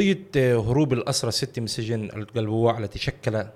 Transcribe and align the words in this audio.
قضية 0.00 0.26
هروب 0.36 0.92
الأسرى 0.92 1.28
الستة 1.28 1.60
من 1.60 1.66
سجن 1.66 2.04
القلبوع 2.04 2.78
التي 2.78 2.98
شكلت 2.98 3.52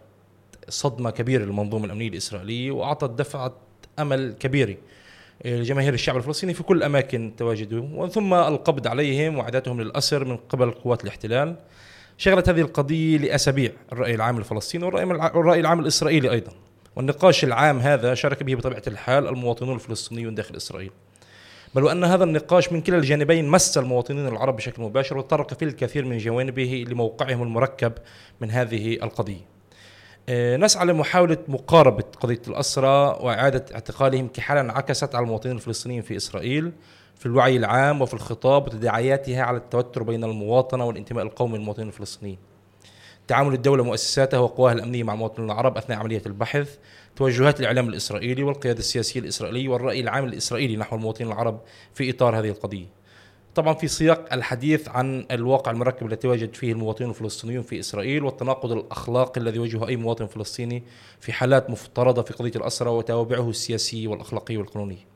صدمة 0.68 1.10
كبيرة 1.10 1.44
للمنظومة 1.44 1.84
الأمنية 1.84 2.08
الإسرائيلية 2.08 2.70
وأعطت 2.70 3.10
دفعة 3.10 3.56
أمل 3.98 4.34
كبيرة 4.40 4.76
لجماهير 5.44 5.94
الشعب 5.94 6.16
الفلسطيني 6.16 6.54
في 6.54 6.62
كل 6.62 6.82
أماكن 6.82 7.32
تواجدهم 7.36 7.98
ومن 7.98 8.08
ثم 8.08 8.34
القبض 8.34 8.86
عليهم 8.86 9.38
وإعدادهم 9.38 9.80
للأسر 9.80 10.24
من 10.24 10.36
قبل 10.36 10.70
قوات 10.70 11.04
الاحتلال. 11.04 11.56
شغلت 12.18 12.48
هذه 12.48 12.60
القضية 12.60 13.18
لأسابيع 13.18 13.72
الرأي 13.92 14.14
العام 14.14 14.38
الفلسطيني 14.38 14.84
والرأي 14.84 15.60
العام 15.60 15.80
الإسرائيلي 15.80 16.30
أيضا. 16.30 16.52
والنقاش 16.96 17.44
العام 17.44 17.78
هذا 17.78 18.14
شارك 18.14 18.42
به 18.42 18.54
بطبيعة 18.54 18.82
الحال 18.86 19.28
المواطنون 19.28 19.74
الفلسطينيون 19.74 20.34
داخل 20.34 20.56
إسرائيل. 20.56 20.90
بل 21.74 21.84
وأن 21.84 22.04
هذا 22.04 22.24
النقاش 22.24 22.72
من 22.72 22.80
كلا 22.80 22.96
الجانبين 22.96 23.48
مس 23.48 23.78
المواطنين 23.78 24.28
العرب 24.28 24.56
بشكل 24.56 24.82
مباشر 24.82 25.18
وتطرق 25.18 25.54
في 25.54 25.64
الكثير 25.64 26.04
من 26.04 26.18
جوانبه 26.18 26.84
لموقعهم 26.88 27.42
المركب 27.42 27.92
من 28.40 28.50
هذه 28.50 28.94
القضية. 28.94 29.54
آه، 30.28 30.56
نسعى 30.56 30.86
لمحاولة 30.86 31.38
مقاربة 31.48 32.04
قضية 32.20 32.42
الأسرى 32.48 33.18
وإعادة 33.20 33.64
اعتقالهم 33.74 34.28
كحالة 34.28 34.60
انعكست 34.60 35.14
على 35.14 35.24
المواطنين 35.24 35.56
الفلسطينيين 35.56 36.02
في 36.02 36.16
إسرائيل 36.16 36.72
في 37.18 37.26
الوعي 37.26 37.56
العام 37.56 38.02
وفي 38.02 38.14
الخطاب 38.14 38.66
وتداعياتها 38.66 39.42
على 39.42 39.56
التوتر 39.56 40.02
بين 40.02 40.24
المواطنة 40.24 40.84
والانتماء 40.84 41.24
القومي 41.24 41.58
للمواطنين 41.58 41.88
الفلسطينيين. 41.88 42.38
تعامل 43.28 43.54
الدولة 43.54 43.82
ومؤسساتها 43.82 44.38
وقواها 44.38 44.72
الأمنية 44.72 45.02
مع 45.02 45.14
المواطنين 45.14 45.50
العرب 45.50 45.76
أثناء 45.76 45.98
عملية 45.98 46.22
البحث 46.26 46.78
توجهات 47.16 47.60
الإعلام 47.60 47.88
الإسرائيلي 47.88 48.42
والقيادة 48.42 48.78
السياسية 48.78 49.20
الإسرائيلية 49.20 49.68
والرأي 49.68 50.00
العام 50.00 50.24
الإسرائيلي 50.24 50.76
نحو 50.76 50.96
المواطنين 50.96 51.32
العرب 51.32 51.60
في 51.94 52.10
إطار 52.10 52.38
هذه 52.38 52.48
القضية 52.48 52.86
طبعا 53.54 53.74
في 53.74 53.88
سياق 53.88 54.32
الحديث 54.32 54.88
عن 54.88 55.26
الواقع 55.30 55.70
المركب 55.70 56.06
الذي 56.06 56.14
يتواجد 56.14 56.54
فيه 56.54 56.72
المواطنين 56.72 57.10
الفلسطينيون 57.10 57.62
في 57.62 57.80
إسرائيل 57.80 58.24
والتناقض 58.24 58.72
الاخلاقي 58.72 59.40
الذي 59.40 59.56
يواجهه 59.56 59.88
أي 59.88 59.96
مواطن 59.96 60.26
فلسطيني 60.26 60.82
في 61.20 61.32
حالات 61.32 61.70
مفترضة 61.70 62.22
في 62.22 62.32
قضية 62.32 62.52
الاسرى 62.56 62.90
وتوابعه 62.90 63.50
السياسيه 63.50 64.08
والاخلاقيه 64.08 64.58
والقانونيه. 64.58 65.14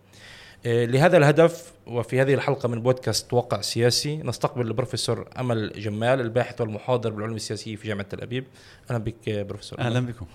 آه، 0.67 0.85
لهذا 0.85 1.17
الهدف 1.17 1.73
وفي 1.87 2.21
هذه 2.21 2.35
الحلقة 2.35 2.69
من 2.69 2.83
بودكاست 2.83 3.33
واقع 3.33 3.61
سياسي 3.61 4.17
نستقبل 4.17 4.67
البروفيسور 4.67 5.29
أمل 5.39 5.73
جمال 5.77 6.21
الباحث 6.21 6.61
والمحاضر 6.61 7.11
بالعلوم 7.11 7.37
السياسية 7.37 7.77
في 7.77 7.89
جامعة 7.89 8.07
تل 8.09 8.21
أبيب. 8.21 8.45
أهلا 8.91 8.99
بك 8.99 9.29
بروفيسور 9.29 9.79
أهلا 9.79 10.01
بكم. 10.01 10.27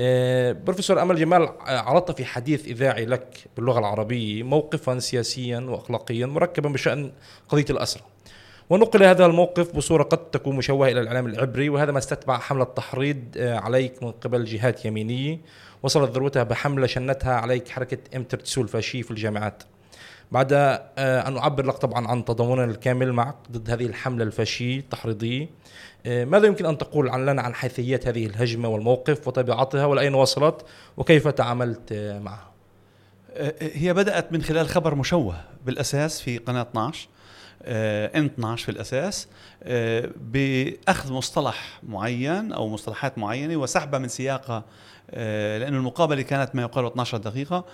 آه، 0.00 0.52
بروفيسور 0.52 1.02
أمل 1.02 1.16
جمال 1.16 1.48
عرضت 1.60 2.16
في 2.16 2.24
حديث 2.24 2.66
إذاعي 2.66 3.04
لك 3.04 3.36
باللغة 3.56 3.78
العربية 3.78 4.42
موقفا 4.42 4.98
سياسيا 4.98 5.58
واخلاقيا 5.60 6.26
مركبا 6.26 6.68
بشأن 6.68 7.12
قضية 7.48 7.64
الاسرى. 7.70 8.02
ونقل 8.70 9.02
هذا 9.02 9.26
الموقف 9.26 9.76
بصورة 9.76 10.02
قد 10.02 10.30
تكون 10.30 10.56
مشوهة 10.56 10.88
إلى 10.88 11.00
الإعلام 11.00 11.26
العبري 11.26 11.68
وهذا 11.68 11.92
ما 11.92 11.98
استتبع 11.98 12.38
حملة 12.38 12.64
تحريض 12.64 13.24
آه، 13.36 13.58
عليك 13.58 14.02
من 14.02 14.10
قبل 14.10 14.44
جهات 14.44 14.84
يمينية 14.84 15.38
وصلت 15.82 16.10
ذروتها 16.10 16.42
بحملة 16.42 16.86
شنتها 16.86 17.34
عليك 17.34 17.68
حركة 17.68 17.98
امترتسو 18.16 18.62
الفاشيه 18.62 19.02
في 19.02 19.10
الجامعات. 19.10 19.62
بعد 20.32 20.52
آه، 20.52 21.28
أن 21.28 21.36
أعبر 21.36 21.66
لك 21.66 21.74
طبعا 21.74 22.08
عن 22.08 22.24
تضامننا 22.24 22.64
الكامل 22.64 23.12
معك 23.12 23.36
ضد 23.52 23.70
هذه 23.70 23.86
الحملة 23.86 24.24
الفاشية 24.24 24.78
التحريضية. 24.78 25.48
آه، 26.06 26.24
ماذا 26.24 26.46
يمكن 26.46 26.66
أن 26.66 26.78
تقول 26.78 27.08
عن 27.08 27.26
لنا 27.26 27.42
عن 27.42 27.54
حيثيات 27.54 28.06
هذه 28.06 28.26
الهجمة 28.26 28.68
والموقف 28.68 29.28
وطبيعتها 29.28 29.84
والأين 29.84 30.14
وصلت 30.14 30.66
وكيف 30.96 31.28
تعاملت 31.28 31.92
معها؟ 32.22 32.50
آه، 33.34 33.54
هي 33.60 33.94
بدأت 33.94 34.32
من 34.32 34.42
خلال 34.42 34.68
خبر 34.68 34.94
مشوه 34.94 35.36
بالأساس 35.66 36.20
في 36.20 36.38
قناة 36.38 36.62
12 36.62 37.08
ام 38.16 38.24
12 38.24 38.64
في 38.64 38.70
الأساس 38.70 39.28
بأخذ 40.16 41.12
مصطلح 41.12 41.80
معين 41.82 42.52
أو 42.52 42.68
مصطلحات 42.68 43.18
معينة 43.18 43.56
وسحبها 43.56 43.98
من 43.98 44.08
سياقها 44.08 44.64
لأن 45.58 45.74
المقابلة 45.74 46.22
كانت 46.22 46.54
ما 46.54 46.62
يقارب 46.62 46.90
12 46.90 47.18
دقيقة. 47.18 47.64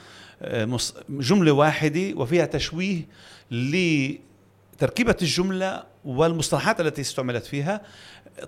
جملة 1.09 1.53
واحدة 1.53 2.13
وفيها 2.17 2.47
تشويه 2.47 3.07
لتركيبة 3.51 5.17
الجملة 5.23 5.83
والمصطلحات 6.05 6.81
التي 6.81 7.01
استعملت 7.01 7.45
فيها 7.45 7.81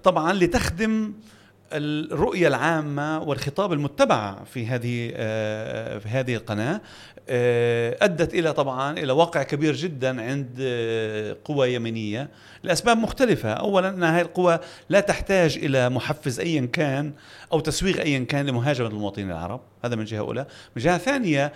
طبعا 0.03 0.33
لتخدم 0.33 1.13
الرؤية 1.73 2.49
العامة 2.49 3.23
والخطاب 3.23 3.73
المتبع 3.73 4.45
في 4.45 4.67
هذه 4.67 5.13
آه، 5.15 5.99
في 5.99 6.09
هذه 6.09 6.35
القناة 6.35 6.81
آه، 7.29 7.97
أدت 8.03 8.35
إلى 8.35 8.53
طبعا 8.53 8.99
إلى 8.99 9.13
واقع 9.13 9.43
كبير 9.43 9.75
جدا 9.75 10.23
عند 10.23 10.57
آه، 10.61 11.37
قوى 11.45 11.75
يمنية 11.75 12.29
لأسباب 12.63 12.99
مختلفة. 12.99 13.53
أولا 13.53 13.89
أن 13.89 14.05
هذه 14.05 14.21
القوى 14.21 14.59
لا 14.89 15.01
تحتاج 15.01 15.59
إلى 15.59 15.89
محفز 15.89 16.41
أيا 16.41 16.67
كان 16.73 17.13
أو 17.53 17.61
تسويغ 17.61 18.01
أيا 18.01 18.25
كان 18.25 18.47
لمهاجمة 18.47 18.89
المواطنين 18.89 19.31
العرب. 19.31 19.61
هذا 19.85 19.97
من 19.97 20.05
جهة 20.05 20.19
أولى. 20.19 20.47
من 20.77 20.83
جهة 20.83 20.99
ثانية 20.99 21.53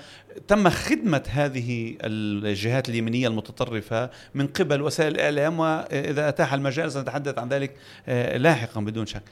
تم 0.48 0.70
خدمة 0.70 1.22
هذه 1.28 1.96
الجهات 2.02 2.88
اليمنية 2.88 3.28
المتطرفة 3.28 4.10
من 4.34 4.46
قبل 4.46 4.82
وسائل 4.82 5.14
الإعلام 5.14 5.58
وإذا 5.58 6.28
أتاح 6.28 6.54
المجال 6.54 6.92
سنتحدث 6.92 7.38
عن 7.38 7.48
ذلك 7.48 7.76
لاحقا 8.36 8.80
بدون 8.80 9.06
شك. 9.06 9.22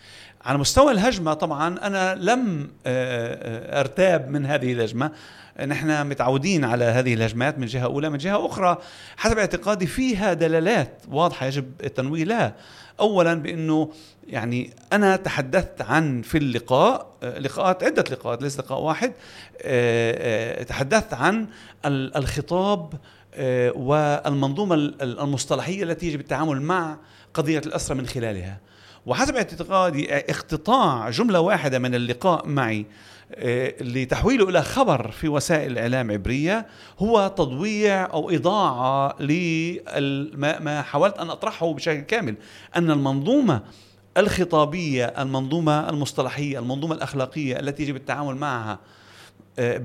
على 0.44 0.58
مستوى 0.58 0.92
الهجمة 0.92 1.34
طبعا 1.34 1.78
أنا 1.86 2.14
لم 2.14 2.70
أرتاب 2.86 4.28
من 4.28 4.46
هذه 4.46 4.72
الهجمة. 4.72 5.10
نحن 5.66 6.06
متعودين 6.06 6.64
على 6.64 6.84
هذه 6.84 7.14
الهجمات 7.14 7.58
من 7.58 7.66
جهة 7.66 7.84
أولى 7.84 8.10
من 8.10 8.18
جهة 8.18 8.46
أخرى 8.46 8.78
حسب 9.16 9.38
اعتقادي 9.38 9.86
فيها 9.86 10.32
دلالات 10.32 11.02
واضحة 11.08 11.46
يجب 11.46 11.72
التنويه 11.84 12.24
لها. 12.24 12.54
اولا 13.00 13.34
بأنه 13.34 13.92
يعني 14.28 14.70
أنا 14.92 15.16
تحدثت 15.16 15.82
عن 15.82 16.22
في 16.22 16.38
اللقاء 16.38 17.06
لقاءات 17.22 17.84
عدة 17.84 18.04
لقاءات 18.10 18.42
ليس 18.42 18.58
لقاء 18.58 18.80
واحد 18.80 19.12
آه، 19.62 20.60
آه، 20.60 20.62
تحدثت 20.62 21.14
عن 21.14 21.46
الخطاب 21.86 22.94
آه، 23.34 23.72
والمنظومة 23.72 24.74
المصطلحية 25.02 25.82
التي 25.82 26.06
يجب 26.06 26.20
التعامل 26.20 26.62
مع 26.62 26.96
قضية 27.34 27.58
الأسرى 27.58 27.98
من 27.98 28.06
خلالها. 28.06 28.58
وحسب 29.06 29.36
اعتقادي 29.36 30.14
اقتطاع 30.14 31.10
جملة 31.10 31.40
واحدة 31.40 31.78
من 31.78 31.94
اللقاء 31.94 32.46
معي 32.46 32.86
لتحويله 33.80 34.48
إلى 34.48 34.62
خبر 34.62 35.10
في 35.10 35.28
وسائل 35.28 35.72
الاعلام 35.72 36.10
عبرية 36.10 36.66
هو 36.98 37.28
تضويع 37.36 38.04
أو 38.12 38.30
إضاعة 38.30 39.22
لما 39.22 40.82
حاولت 40.82 41.18
أن 41.18 41.30
أطرحه 41.30 41.72
بشكل 41.72 42.00
كامل 42.00 42.34
أن 42.76 42.90
المنظومة 42.90 43.62
الخطابية 44.16 45.04
المنظومة 45.04 45.88
المصطلحية 45.88 46.58
المنظومة 46.58 46.94
الأخلاقية 46.94 47.60
التي 47.60 47.82
يجب 47.82 47.96
التعامل 47.96 48.34
معها 48.34 48.78
آه، 49.58 49.80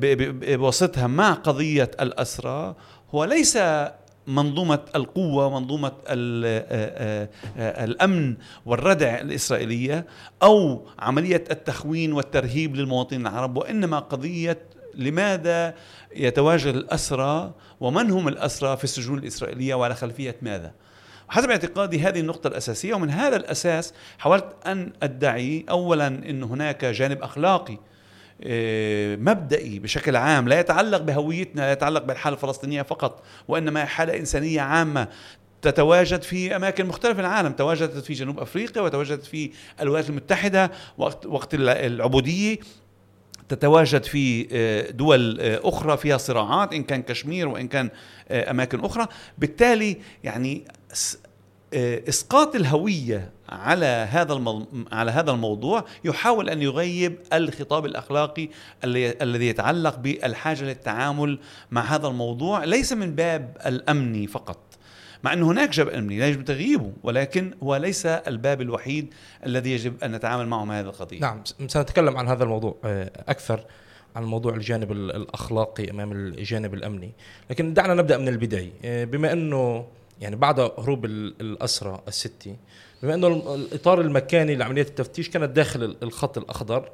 بواسطها 0.56 1.08
مع 1.08 1.34
قضية 1.34 1.92
الأسرى 2.02 2.76
هو 3.16 3.24
ليس 3.24 3.58
منظومة 4.28 4.80
القوة 4.96 5.60
منظومة 5.60 5.92
الأمن 7.58 8.36
والردع 8.66 9.20
الإسرائيلية 9.20 10.06
أو 10.44 10.88
عملية 11.00 11.44
التخوين 11.52 12.14
والترهيب 12.14 12.76
للمواطنين 12.76 13.22
العرب 13.22 13.58
وإنما 13.58 14.00
قضية 14.00 14.60
لماذا 14.96 15.74
يتواجد 16.16 16.76
الأسرى 16.76 17.54
ومن 17.80 18.12
هم 18.12 18.28
الأسرى 18.28 18.78
في 18.78 18.84
السجون 18.84 19.18
الإسرائيلية 19.18 19.76
وعلى 19.76 19.96
خلفية 19.96 20.36
ماذا؟ 20.42 20.72
حسب 21.30 21.50
اعتقادي 21.50 22.00
هذه 22.00 22.20
النقطة 22.20 22.48
الأساسية 22.48 22.94
ومن 22.94 23.10
هذا 23.10 23.36
الأساس 23.36 23.94
حاولت 24.18 24.46
أن 24.66 24.94
أدعي 25.04 25.66
أولا 25.70 26.08
أن 26.08 26.44
هناك 26.44 26.86
جانب 26.86 27.22
أخلاقي 27.22 27.74
آه، 27.74 27.95
مبدئي 29.18 29.80
بشكل 29.80 30.16
عام 30.16 30.48
لا 30.50 30.60
يتعلق 30.60 31.02
بهويتنا 31.02 31.62
لا 31.62 31.72
يتعلق 31.72 32.04
بالحالة 32.04 32.36
الفلسطينية 32.36 32.82
فقط 32.82 33.24
وإنما 33.48 33.86
حالة 33.86 34.18
إنسانية 34.18 34.62
عامة 34.62 35.08
تتواجد 35.62 36.22
في 36.22 36.56
أماكن 36.56 36.86
مختلفة 36.86 37.14
في 37.14 37.22
العالم 37.22 37.52
تواجدت 37.52 37.98
في 37.98 38.14
جنوب 38.14 38.40
أفريقيا 38.40 38.82
وتواجدت 38.82 39.26
في 39.26 39.52
الولايات 39.82 40.10
المتحدة 40.10 40.72
وقت 40.98 41.26
وقت 41.26 41.50
العبودية 41.54 42.58
تتواجد 43.50 44.04
في 44.04 44.48
آه، 44.52 44.92
دول 44.92 45.42
آه، 45.42 45.60
أخرى 45.64 45.98
فيها 45.98 46.18
صراعات 46.18 46.74
إن 46.74 46.84
كان 46.84 47.02
كشمير 47.02 47.48
وإن 47.48 47.68
كان 47.68 47.90
أماكن 48.32 48.80
أخرى. 48.80 49.08
بالتالي 49.38 49.98
يعني 50.24 50.66
إسقاط 52.10 52.56
الهوية 52.56 53.32
على 53.50 53.86
هذا 53.86 54.34
المو... 54.34 54.66
على 54.92 55.12
هذا 55.12 55.32
الموضوع 55.32 55.86
يحاول 56.04 56.50
أن 56.50 56.62
يغيب 56.62 57.18
الخطاب 57.34 57.86
الأخلاقي 57.86 58.50
الذي 58.84 59.48
يتعلق 59.48 59.98
بالحاجة 59.98 60.64
للتعامل 60.64 61.40
مع 61.72 61.82
هذا 61.82 62.08
الموضوع 62.08 62.64
ليس 62.64 62.94
من 62.94 63.16
باب 63.16 63.58
الامني 63.66 64.28
فقط 64.28 64.58
مع 65.24 65.34
أن 65.34 65.44
هناك 65.44 65.70
جبل 65.70 65.92
أمني 65.92 66.20
لا 66.20 66.28
يجب 66.28 66.46
تغييبه 66.46 66.92
ولكن 67.04 67.54
هو 67.64 67.76
ليس 67.76 68.06
الباب 68.06 68.62
الوحيد 68.62 69.14
الذي 69.46 69.72
يجب 69.72 70.04
أن 70.04 70.12
نتعامل 70.12 70.48
معه 70.48 70.66
مع 70.66 70.80
هذه 70.80 70.86
القضية. 70.86 71.20
نعم 71.20 71.44
سنتكلم 71.68 72.18
عن 72.18 72.28
هذا 72.28 72.44
الموضوع 72.44 72.76
آه، 72.86 73.12
أكثر 73.28 73.66
عن 74.16 74.24
موضوع 74.24 74.56
الجانب 74.56 74.92
الأخلاقي 74.92 75.92
أمام 75.92 76.12
الجانب 76.12 76.74
الأمني. 76.74 77.12
لكن 77.50 77.74
دعنا 77.74 77.94
نبدأ 77.94 78.18
من 78.18 78.28
البداية 78.28 78.72
آه، 78.86 79.04
بما 79.04 79.34
أنه 79.34 79.86
يعني 80.22 80.36
بعد 80.36 80.60
هروب 80.60 81.06
الأسرى 81.06 82.02
الستة 82.08 82.56
بما 83.06 83.14
إنه 83.14 83.56
الإطار 83.56 84.02
المكاني 84.02 84.56
لعملية 84.56 84.82
التفتيش 84.82 85.30
كانت 85.30 85.50
داخل 85.50 85.98
الخط 86.04 86.38
الأخضر 86.38 86.90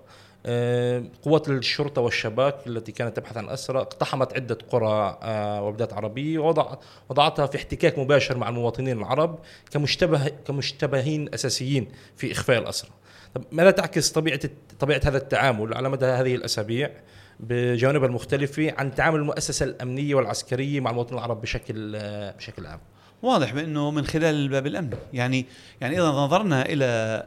آه، 0.45 1.03
قوات 1.23 1.49
الشرطة 1.49 2.01
والشباك 2.01 2.55
التي 2.67 2.91
كانت 2.91 3.17
تبحث 3.17 3.37
عن 3.37 3.49
أسرى 3.49 3.79
اقتحمت 3.79 4.33
عدة 4.33 4.57
قرى 4.69 5.17
آه، 5.23 5.63
وبلاد 5.63 5.93
عربية 5.93 6.39
ووضع 6.39 6.75
وضعتها 7.09 7.45
في 7.45 7.57
احتكاك 7.57 7.99
مباشر 7.99 8.37
مع 8.37 8.49
المواطنين 8.49 8.97
العرب 8.97 9.39
كمشتبه 9.71 10.27
كمشتبهين 10.27 11.33
أساسيين 11.33 11.87
في 12.17 12.31
إخفاء 12.31 12.59
الأسرى. 12.59 12.91
طب 13.35 13.43
ماذا 13.51 13.71
تعكس 13.71 14.11
طبيعة 14.11 14.39
طبيعة 14.79 15.01
هذا 15.03 15.17
التعامل 15.17 15.73
على 15.73 15.89
مدى 15.89 16.05
هذه 16.05 16.35
الأسابيع 16.35 16.91
بجوانبها 17.39 18.07
المختلفة 18.07 18.73
عن 18.77 18.95
تعامل 18.95 19.19
المؤسسة 19.19 19.63
الأمنية 19.63 20.15
والعسكرية 20.15 20.79
مع 20.79 20.91
المواطنين 20.91 21.17
العرب 21.17 21.41
بشكل 21.41 21.95
آه، 21.95 22.31
بشكل 22.31 22.65
عام؟ 22.65 22.79
واضح 23.21 23.53
بأنه 23.53 23.91
من 23.91 24.05
خلال 24.05 24.35
الباب 24.35 24.67
الامني 24.67 24.95
يعني 25.13 25.45
يعني 25.81 25.99
اذا 25.99 26.07
نظرنا 26.07 26.65
إلى 26.65 27.23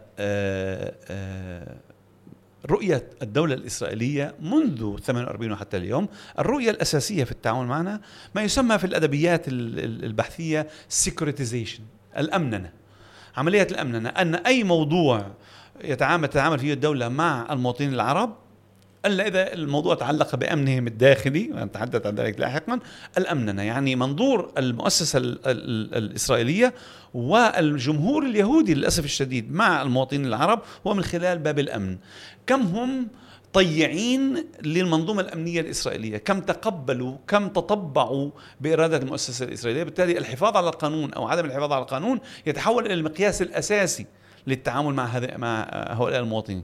رؤية 2.71 3.11
الدولة 3.23 3.55
الإسرائيلية 3.55 4.35
منذ 4.41 4.99
48 4.99 5.53
وحتى 5.53 5.77
اليوم. 5.77 6.09
الرؤية 6.39 6.71
الأساسية 6.71 7.25
في 7.25 7.33
التعامل 7.33 7.67
معنا 7.67 8.01
ما 8.35 8.43
يسمى 8.43 8.79
في 8.79 8.85
الأدبيات 8.85 9.45
البحثية 9.49 10.69
سيكوريتيزيشن 10.89 11.83
الأمننة. 12.19 12.73
عملية 13.37 13.67
الأمننة. 13.71 14.09
أن 14.09 14.35
أي 14.35 14.65
موضوع 14.65 15.27
يتعامل 15.85 16.29
تتعامل 16.29 16.59
فيه 16.59 16.73
الدولة 16.73 17.09
مع 17.09 17.53
المواطنين 17.53 17.95
العرب 17.95 18.37
الا 19.07 19.27
إذا 19.27 19.53
الموضوع 19.53 19.95
تعلق 19.95 20.37
بامنهم 20.37 20.87
الداخلي 20.87 21.51
ونتحدث 21.53 22.07
عن 22.07 22.15
ذلك 22.15 22.41
لاحقا 22.41 22.79
الأمننة 23.19 23.63
يعني 23.63 23.97
منظور 23.97 24.53
المؤسسة 24.59 25.19
الإسرائيلية 25.19 26.75
والجمهور 27.15 28.23
اليهودي 28.27 28.75
للأسف 28.75 29.05
الشديد 29.05 29.53
مع 29.53 29.83
المواطنين 29.83 30.27
العرب 30.27 30.63
هو 30.87 30.95
من 30.95 31.03
خلال 31.03 31.39
باب 31.39 31.59
الأمن. 31.59 31.99
كم 32.47 32.61
هم 32.61 33.09
طيعين 33.53 34.47
للمنظومة 34.63 35.21
الأمنية 35.21 35.61
الإسرائيلية؟ 35.61 36.19
كم 36.19 36.41
تقبلوا 36.41 37.17
كم 37.29 37.49
تطبعوا 37.49 38.31
بإرادة 38.61 38.97
المؤسسة 38.97 39.45
الإسرائيلية؟ 39.45 39.83
بالتالي 39.83 40.19
الحفاظ 40.19 40.57
على 40.57 40.69
القانون 40.69 41.13
أو 41.13 41.29
عدم 41.29 41.45
الحفاظ 41.45 41.73
على 41.73 41.83
القانون 41.83 42.21
يتحول 42.47 42.87
إلى 42.87 42.95
المقياس 42.95 43.43
الأساسي 43.43 44.07
للتعامل 44.47 44.95
مع 44.95 45.21
مع 45.37 45.69
هؤلاء 45.73 46.21
المواطنين. 46.21 46.63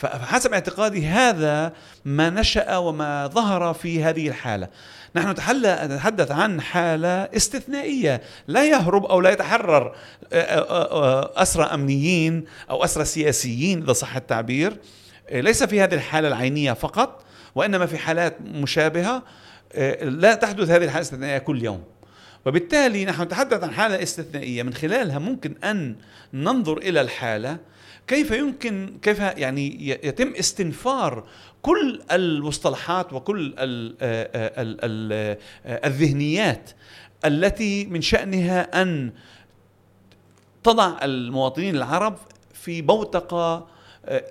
فحسب 0.00 0.52
اعتقادي 0.52 1.06
هذا 1.06 1.72
ما 2.04 2.30
نشأ 2.30 2.76
وما 2.76 3.26
ظهر 3.26 3.74
في 3.74 4.04
هذه 4.04 4.28
الحالة. 4.28 4.68
نحن 5.16 5.30
نتحدث 5.30 6.30
عن 6.30 6.60
حالة 6.60 7.08
استثنائية. 7.08 8.20
لا 8.48 8.68
يهرب 8.68 9.04
أو 9.04 9.20
لا 9.20 9.30
يتحرر 9.30 9.94
أسرى 11.36 11.64
أمنيين 11.64 12.44
أو 12.70 12.84
أسرى 12.84 13.04
سياسيين 13.04 13.82
إذا 13.82 13.92
صح 13.92 14.16
التعبير. 14.16 14.76
ليس 15.32 15.62
في 15.62 15.82
هذه 15.82 15.94
الحالة 15.94 16.28
العينية 16.28 16.72
فقط 16.72 17.24
وإنما 17.54 17.86
في 17.86 17.98
حالات 17.98 18.36
مشابهة. 18.40 19.22
لا 20.02 20.34
تحدث 20.34 20.70
هذه 20.70 20.84
الحالة 20.84 20.96
الاستثنائية 20.96 21.38
كل 21.38 21.64
يوم. 21.64 21.84
وبالتالي 22.46 23.04
نحن 23.04 23.22
نتحدث 23.22 23.62
عن 23.62 23.70
حالة 23.70 24.02
استثنائية. 24.02 24.62
من 24.62 24.74
خلالها 24.74 25.18
ممكن 25.18 25.54
أن 25.64 25.96
ننظر 26.34 26.78
إلى 26.78 27.00
الحالة 27.00 27.58
كيف 28.06 28.30
يمكن 28.30 28.98
كيف 29.02 29.18
يعني 29.18 29.88
يتم 30.06 30.32
استنفار 30.38 31.24
كل 31.62 32.00
المصطلحات 32.12 33.12
وكل 33.12 33.54
الذهنيات 35.66 36.70
التي 37.24 37.86
من 37.86 38.00
شأنها 38.00 38.82
أن 38.82 39.12
تضع 40.62 40.98
المواطنين 41.02 41.76
العرب 41.76 42.16
في 42.54 42.82
بوتقة 42.82 43.66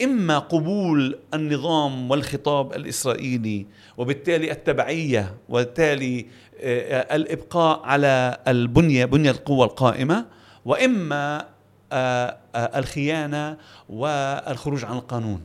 إما 0.03 0.39
قبول 0.39 1.19
النظام 1.33 2.11
والخطاب 2.11 2.73
الإسرائيلي 2.73 3.65
وبالتالي 3.97 4.51
التبعية 4.51 5.35
وبالتالي 5.49 6.25
الإبقاء 7.11 7.81
على 7.83 8.37
البنية 8.47 9.05
بنية 9.05 9.31
القوة 9.31 9.65
القائمة 9.65 10.25
وإما 10.65 11.45
آه، 11.91 12.37
آه، 12.55 12.79
الخيانة 12.79 13.57
والخروج 13.89 14.85
عن 14.85 14.97
القانون. 14.97 15.41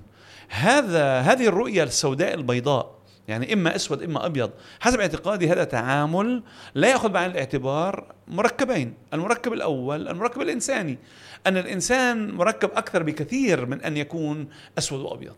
هذا 0.49 1.21
هذه 1.21 1.47
الرؤية 1.47 1.83
السوداء 1.83 2.35
البيضاء 2.35 2.94
يعني 3.29 3.53
إما 3.53 3.77
أسود 3.77 4.03
إما 4.03 4.27
أبيض. 4.27 4.51
حسب 4.81 5.01
اعتقادي 5.01 5.49
هذا 5.49 5.65
تعامل 5.65 6.43
لا 6.75 6.89
يأخذ 6.89 7.09
بعين 7.09 7.31
الاعتبار 7.31 8.15
مركبين 8.29 8.95
المركب 9.15 9.53
الأول 9.53 10.09
المركب 10.09 10.41
الإنساني. 10.43 10.99
أن 11.47 11.57
الإنسان 11.57 12.31
مركب 12.31 12.71
أكثر 12.75 13.03
بكثير 13.03 13.67
من 13.67 13.81
أن 13.83 13.97
يكون 13.97 14.49
أسود 14.79 15.01
وأبيض. 15.01 15.35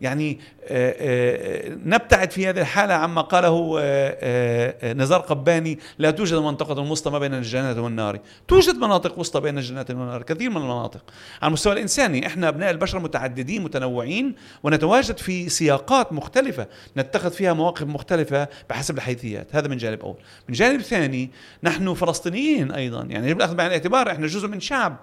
يعني 0.00 0.38
آه، 0.64 0.94
آه، 0.98 1.78
نبتعد 1.84 2.30
في 2.30 2.48
هذه 2.48 2.60
الحالة 2.60 2.94
عما 2.94 3.20
قاله 3.20 3.76
آه، 3.80 4.92
نزار 4.92 5.20
قباني 5.20 5.78
لا 5.98 6.10
توجد 6.10 6.38
منطقة 6.38 6.80
وسطى 6.80 7.10
ما 7.10 7.18
بين 7.18 7.34
الجنة 7.34 7.82
والنار. 7.82 8.20
توجد 8.48 8.76
مناطق 8.76 9.18
وسطى 9.18 9.40
بين 9.40 9.58
الجنة 9.58 9.86
والنار 9.90 10.22
كثير 10.22 10.50
من 10.50 10.56
المناطق. 10.56 11.04
على 11.42 11.48
المستوى 11.48 11.72
الإنساني 11.72 12.26
إحنا 12.26 12.48
أبناء 12.48 12.70
البشر 12.70 12.98
متعددين 12.98 13.64
متنوعين 13.64 14.34
ونتواجد 14.62 15.18
في 15.18 15.48
سياقات 15.48 16.12
مختلفة 16.12 16.66
نتخذ 16.96 17.30
فيها 17.30 17.52
مواقف 17.52 17.82
مختلفة 17.82 18.48
بحسب 18.70 18.96
الحيثيات. 18.96 19.56
هذا 19.56 19.68
من 19.68 19.76
جانب 19.76 20.00
أول. 20.00 20.16
من 20.48 20.54
جانب 20.54 20.80
ثاني 20.80 21.30
نحن 21.62 21.94
فلسطينيين 21.94 22.72
أيضا. 22.72 23.02
يعني 23.02 23.26
يجب 23.26 23.36
الأخذ 23.36 23.54
بعين 23.54 23.68
الاعتبار 23.68 24.10
إحنا 24.10 24.26
جزء 24.26 24.48
من 24.48 24.60
شعب 24.60 24.96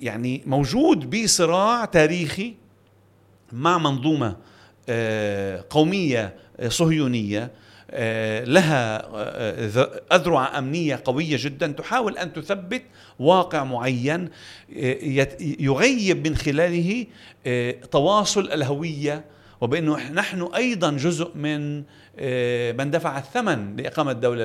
يعني 0.00 0.42
موجود 0.46 1.10
بصراع 1.10 1.84
تاريخي 1.84 2.67
مع 3.52 3.78
منظومة 3.78 4.36
آه، 4.88 5.64
قومية 5.70 6.36
آه، 6.60 6.68
صهيونية 6.68 7.50
آه، 7.90 8.44
لها 8.44 9.08
أذرع 10.12 10.58
أمنية 10.58 11.02
قوية 11.04 11.36
جدا 11.40 11.66
تحاول 11.66 12.18
أن 12.18 12.32
تثبت 12.32 12.82
واقع 13.18 13.64
معين 13.64 14.28
يغيب 15.40 16.28
من 16.28 16.36
خلاله 16.36 17.06
تواصل 17.90 18.52
الهوية 18.52 19.24
وبأنه 19.60 20.10
نحن 20.10 20.42
أيضا 20.42 20.90
جزء 20.90 21.30
من 21.34 21.84
من 22.76 22.90
دفع 22.90 23.18
الثمن 23.18 23.76
لإقامة 23.76 24.10
الدولة 24.10 24.44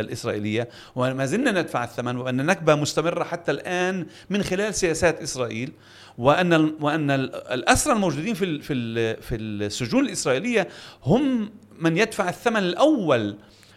الإسرائيلية. 0.00 0.68
وما 0.94 1.26
زلنا 1.26 1.50
ندفع 1.50 1.84
الثمن 1.84 2.16
وأن 2.16 2.40
النكبة 2.40 2.74
مستمرة 2.74 3.24
حتى 3.24 3.52
الآن 3.52 4.06
من 4.30 4.42
خلال 4.42 4.74
سياسات 4.74 5.22
إسرائيل. 5.22 5.72
وأن 6.20 6.74
وأن 6.80 7.10
الأسرى 7.50 7.92
الموجودين 7.92 8.34
في 8.34 8.62
في 8.62 8.74
في 9.22 9.36
السجون 9.36 10.04
الإسرائيلية 10.04 10.68
هم 11.04 11.50
من 11.78 11.96
يدفع 11.96 12.28
الثمن 12.28 12.56
الأول 12.56 13.36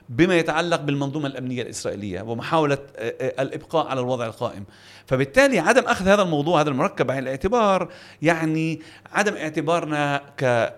بما 0.10 0.36
يتعلق 0.36 0.82
بالمنظومة 0.82 1.28
الأمنية 1.28 1.62
الإسرائيلية 1.62 2.22
ومحاولة 2.22 2.78
الإبقاء 3.22 3.88
على 3.88 4.00
الوضع 4.00 4.26
القائم. 4.26 4.66
فبالتالي 5.06 5.60
عدم 5.60 5.84
أخذ 5.84 6.08
هذا 6.08 6.22
الموضوع 6.22 6.62
هذا 6.62 6.70
المركب 6.70 7.08
بعين 7.08 7.24
الاعتبار 7.24 7.92
يعني 8.22 8.82
عدم 9.12 9.34
اعتبارنا 9.36 10.22
ك 10.38 10.74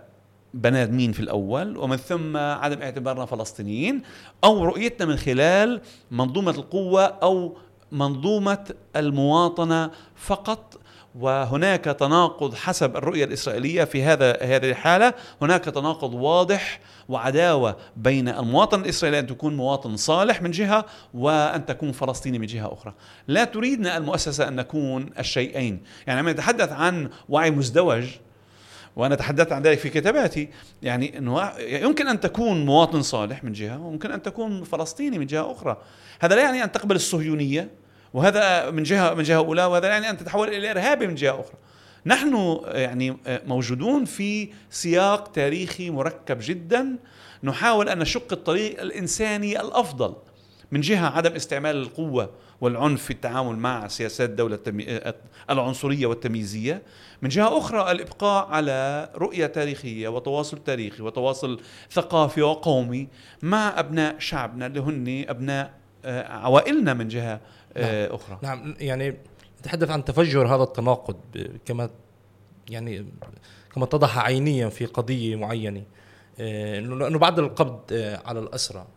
بني 0.53 0.84
آدمين 0.84 1.12
في 1.12 1.19
الأول 1.19 1.77
ومن 1.77 1.98
ثم 1.98 2.38
عدم 2.38 2.81
اعتبارنا 2.81 3.25
فلسطينيين 3.25 4.01
أو 4.43 4.63
رؤيتنا 4.65 5.05
من 5.05 5.15
خلال 5.17 5.81
منظومة 6.12 6.51
القوة 6.51 7.03
أو 7.03 7.57
منظومة 7.91 8.65
المواطنة 8.95 9.91
فقط 10.15 10.79
وهناك 11.19 11.84
تناقض 11.84 12.55
حسب 12.55 12.95
الرؤية 12.98 13.25
الإسرائيلية 13.25 13.84
في 13.84 14.03
هذا 14.03 14.38
هذه 14.41 14.69
الحالة. 14.69 15.13
هناك 15.41 15.63
تناقض 15.63 16.13
واضح 16.13 16.79
وعداوة 17.10 17.75
بين 17.95 18.29
المواطن 18.29 18.81
الإسرائيلي 18.81 19.19
أن 19.19 19.27
تكون 19.27 19.55
مواطن 19.55 19.98
صالح 19.98 20.41
من 20.41 20.51
جهة 20.51 20.86
وأن 21.13 21.65
تكون 21.65 21.91
فلسطيني 21.91 22.39
من 22.39 22.45
جهة 22.45 22.74
أخرى. 22.74 22.93
لا 23.27 23.43
تريدنا 23.43 23.98
المؤسسة 23.98 24.48
أن 24.48 24.55
نكون 24.55 25.10
الشيئين. 25.19 25.81
يعني 26.07 26.19
عندما 26.19 26.31
نتحدث 26.31 26.72
عن 26.72 27.10
وعي 27.29 27.51
مزدوج 27.51 28.05
وأنا 28.95 29.15
تحدثت 29.15 29.51
عن 29.51 29.62
ذلك 29.62 29.79
في 29.79 29.89
كتاباتي 29.89 30.50
يعني 30.81 31.17
إنه 31.17 31.51
يمكن 31.60 32.07
أن 32.07 32.19
تكون 32.19 32.65
مواطن 32.65 33.01
صالح 33.01 33.43
من 33.43 33.53
جهة 33.53 33.81
وممكن 33.81 34.12
أن 34.12 34.22
تكون 34.22 34.63
فلسطيني 34.63 35.19
من 35.19 35.25
جهة 35.25 35.51
أخرى. 35.51 35.77
هذا 36.19 36.36
لا 36.36 36.41
يعني 36.41 36.63
أن 36.63 36.72
تقبل 36.72 36.95
الصهيونية. 36.95 37.85
وهذا 38.15 38.72
من 38.72 38.84
جهه 38.84 39.13
من 39.13 39.24
جهة 39.24 39.38
أولى 39.38 39.65
وهذا 39.65 39.88
يعني 39.88 40.10
أن 40.10 40.17
تتحول 40.17 40.48
إلى 40.48 40.72
ارهابي 40.72 41.07
من 41.07 41.15
جهة 41.15 41.39
أخرى. 41.39 41.55
نحن 42.05 42.60
يعني 42.65 43.17
موجودون 43.27 44.05
في 44.05 44.50
سياق 44.69 45.31
تاريخي 45.31 45.89
مركب 45.89 46.38
جدا. 46.41 46.95
نحاول 47.43 47.89
أن 47.89 48.00
نشق 48.00 48.34
الطريق 48.34 48.81
الإنساني 48.81 49.62
الأفضل 49.62 50.15
من 50.72 50.81
جهة 50.81 51.07
عدم 51.07 51.31
استعمال 51.31 51.75
القوة 51.75 52.29
والعنف 52.62 53.03
في 53.03 53.12
التعامل 53.12 53.55
مع 53.55 53.88
سياسات 53.88 54.29
الدولة 54.29 54.60
العنصرية 55.50 56.05
والتمييزية. 56.05 56.81
من 57.22 57.29
جهة 57.29 57.57
أخرى 57.57 57.91
الإبقاء 57.91 58.48
على 58.48 59.10
رؤية 59.15 59.45
تاريخية 59.45 60.07
وتواصل 60.07 60.57
تاريخي 60.57 61.03
وتواصل 61.03 61.60
ثقافي 61.91 62.41
وقومي 62.41 63.07
مع 63.41 63.79
أبناء 63.79 64.15
شعبنا 64.19 64.65
اللي 64.65 64.79
هن 64.79 65.25
أبناء 65.29 65.86
آه، 66.05 66.27
عوائلنا 66.27 66.93
من 66.93 67.07
جهة 67.07 67.39
نعم. 67.77 67.86
آه، 67.86 68.15
أخرى. 68.15 68.39
نعم 68.41 68.75
يعني 68.79 69.17
تتحدث 69.62 69.89
عن 69.89 70.05
تفجر 70.05 70.48
هذا 70.55 70.63
التناقض 70.63 71.17
كما 71.65 71.89
يعني 72.70 73.05
كما 73.74 73.84
اتضح 73.84 74.17
عينيا 74.17 74.70
في 74.70 74.86
قضية 74.86 75.36
معينة. 75.36 75.84
آه، 76.39 76.79
انه 76.79 77.20
بعد 77.20 77.39
القبض 77.39 77.79
آه، 77.91 78.22
على 78.25 78.39
الأسرى. 78.39 78.88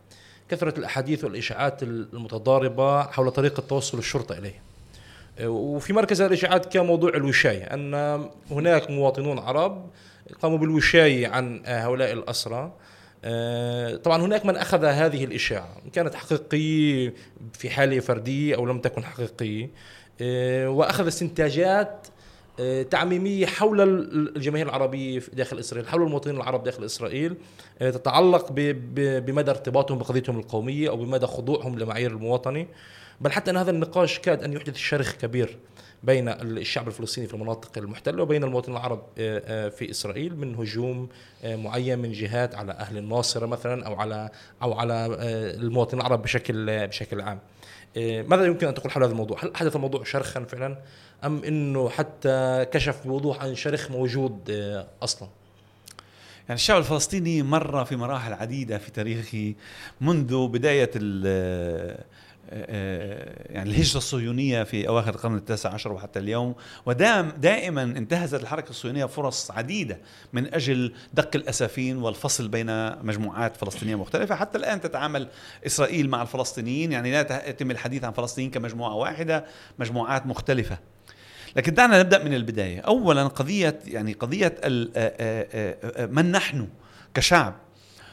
كثرت 0.49 0.79
الأحاديث 0.79 1.25
والإشاعات 1.25 1.83
المتضاربة 1.83 3.03
حول 3.03 3.31
طريقة 3.31 3.61
توصل 3.61 3.99
الشرطة 3.99 4.39
اليه 4.39 4.63
آه، 5.39 5.49
وفي 5.49 5.93
مركز 5.93 6.21
الإشاعات 6.21 6.67
كان 6.67 6.87
موضوع 6.87 7.11
الوشاية 7.11 7.65
أن 7.65 7.95
هناك 8.51 8.91
مواطنون 8.91 9.39
عرب 9.39 9.91
قاموا 10.43 10.59
بالوشاية 10.59 11.29
عن 11.29 11.63
هؤلاء 11.67 12.13
الأسرى. 12.13 12.73
طبعا 13.97 14.23
هناك 14.23 14.47
من 14.47 14.57
أخذ 14.57 14.85
هذه 14.85 15.25
الإشاعة 15.25 15.77
إن 15.85 15.91
كانت 15.91 16.15
حقيقية 16.15 17.15
في 17.53 17.71
حالة 17.71 18.01
فردية 18.01 18.57
أو 18.57 18.67
لم 18.67 18.81
تكن 18.81 19.05
حقيقية 19.05 19.71
وأخذ 20.69 21.07
استنتاجات 21.07 22.07
آه، 22.07 22.18
تعميمية 22.91 23.47
حول 23.47 23.81
الجماهير 24.37 24.67
العربية 24.67 25.23
داخل 25.33 25.59
إسرائيل، 25.59 25.89
حول 25.89 26.03
المواطنين 26.03 26.37
العرب 26.37 26.63
داخل 26.63 26.85
إسرائيل 26.85 27.37
آه، 27.79 27.91
تتعلق 27.91 28.53
بمدى 28.53 29.51
ارتباطهم 29.51 29.99
بقضيتهم 29.99 30.39
القومية 30.39 30.89
أو 30.89 30.97
بمدى 30.97 31.27
خضوعهم 31.27 31.79
لمعايير 31.79 32.11
المواطنه، 32.11 32.67
بل 33.21 33.33
حتى 33.33 33.51
أن 33.51 33.57
هذا 33.57 33.71
النقاش 33.71 34.19
كاد 34.19 34.43
أن 34.43 34.53
يحدث 34.53 34.77
شرخ 34.77 35.13
كبير 35.13 35.57
بين 36.03 36.29
الشعب 36.29 36.89
الفلسطيني 36.89 37.27
في 37.27 37.35
المناطق 37.35 37.79
المحتلة 37.79 38.23
وبين 38.23 38.45
المواطنين 38.45 38.77
العرب 38.77 39.03
آه، 39.19 39.69
في 39.69 39.91
إسرائيل 39.91 40.37
من 40.37 40.55
هجوم 40.55 41.09
معين 41.45 41.99
من 41.99 42.13
جهات 42.13 42.55
على 42.55 42.73
أهل 42.73 42.99
الناصرة 42.99 43.47
مثلا 43.47 43.87
أو 43.87 43.95
على 43.95 44.31
أو 44.63 44.73
على 44.73 45.07
المواطنين 45.61 46.01
العرب 46.01 46.23
بشكل 46.23 46.87
بشكل 46.87 47.21
عام. 47.21 47.39
ماذا 47.97 48.45
يمكن 48.45 48.67
أن 48.67 48.75
تقول 48.75 48.91
حول 48.91 49.03
هذا 49.03 49.13
الموضوع؟ 49.13 49.45
هل 49.45 49.57
حدث 49.57 49.77
الموضوع 49.77 50.05
شرخا 50.05 50.45
فعلا 50.45 50.79
أم 51.25 51.45
إنه 51.45 51.89
حتى 51.89 52.67
كشف 52.73 53.07
بوضوح 53.07 53.43
عن 53.43 53.55
شرخ 53.55 53.91
موجود 53.91 54.51
آه، 54.51 54.87
أصلا 55.03 55.29
يعني 56.49 56.59
الشعب 56.61 56.79
الفلسطيني 56.79 57.43
مر 57.43 57.85
في 57.85 57.97
مراحل 57.97 58.33
عديدة 58.33 58.79
في 58.79 58.91
تاريخه 58.91 59.55
منذ 60.01 60.49
بداية 60.49 60.91
يعني 62.49 63.71
الهجرة 63.71 63.99
الصهيونية 63.99 64.63
في 64.63 64.89
أواخر 64.89 65.15
القرن 65.15 65.37
التاسع 65.37 65.75
عشر 65.75 65.93
وحتى 65.93 66.19
اليوم 66.19 66.55
ودائما 66.87 67.31
دائما 67.31 67.83
انتهزت 67.83 68.43
الحركة 68.43 68.71
الصهيونية 68.71 69.05
فرص 69.05 69.51
عديدة 69.51 69.99
من 70.33 70.55
أجل 70.55 70.93
دق 71.15 71.31
الأسافين 71.35 71.97
والفصل 71.97 72.49
بين 72.49 72.97
مجموعات 73.07 73.57
فلسطينية 73.57 73.95
مختلفة. 73.95 74.35
حتى 74.35 74.59
الآن 74.59 74.81
تتعامل 74.81 75.29
إسرائيل 75.67 76.11
مع 76.11 76.23
الفلسطينيين 76.23 76.93
يعني 76.93 77.13
لا 77.13 77.49
يتم 77.49 77.71
الحديث 77.71 78.05
عن 78.05 78.13
فلسطين 78.13 78.51
كمجموعة 78.51 78.95
واحدة 78.95 79.45
مجموعات 79.79 80.27
مختلفة. 80.27 80.79
لكن 81.57 81.75
دعنا 81.75 81.99
نبدأ 81.99 82.25
من 82.25 82.35
البداية. 82.35 82.81
اولا 82.81 83.25
قضيه 83.25 83.79
يعني 83.87 84.13
قضية 84.13 84.55
من 85.99 86.33
نحن 86.33 86.69
كشعب. 87.15 87.55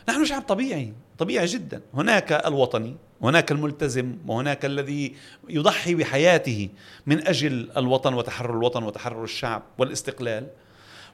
نحن 0.10 0.26
شعب 0.26 0.42
طبيعي. 0.42 0.94
طبيعي 1.18 1.46
جدا. 1.46 1.82
هناك 1.94 2.32
الوطني 2.32 2.96
هناك 3.22 3.52
الملتزم 3.52 4.18
وهناك 4.28 4.66
الذي 4.66 5.16
يضحي 5.50 5.96
بحياته 5.96 6.70
من 7.06 7.28
أجل 7.28 7.70
الوطن 7.78 8.14
وتحرر 8.14 8.58
الوطن 8.58 8.84
وتحرر 8.84 9.24
الشعب 9.24 9.64
والاستقلال. 9.78 10.48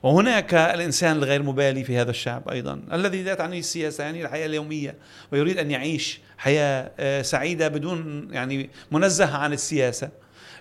وهناك 0.03 0.53
الإنسان 0.53 1.17
الغير 1.17 1.43
مبالي 1.43 1.83
في 1.83 1.97
هذا 1.97 2.09
الشعب 2.09 2.49
أيضا 2.49 2.81
الذي 2.93 3.23
لا 3.23 3.33
تعنيه 3.33 3.59
السياسة 3.59 4.03
يعني 4.03 4.25
الحياة 4.25 4.45
اليومية 4.45 4.95
ويريد 5.31 5.57
أن 5.57 5.71
يعيش 5.71 6.19
حياة 6.37 7.21
سعيدة 7.21 7.67
بدون 7.67 8.27
يعني 8.31 8.69
منزهه 8.91 9.37
عن 9.37 9.53
السياسة 9.53 10.09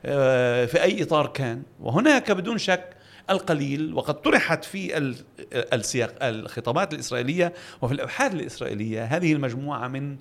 آه، 0.04 0.66
في 0.66 0.82
أي 0.82 1.02
إطار 1.02 1.26
كان. 1.26 1.62
وهناك 1.80 2.30
بدون 2.30 2.58
شك 2.58 2.99
القليل 3.30 3.94
وقد 3.94 4.22
طرحت 4.22 4.64
في 4.64 5.14
السياق 5.52 6.14
الخطابات 6.22 6.94
الإسرائيلية 6.94 7.52
وفي 7.82 7.94
الأبحاث 7.94 8.34
الإسرائيلية 8.34 9.04
هذه 9.04 9.32
المجموعة 9.32 9.88
من 9.88 10.16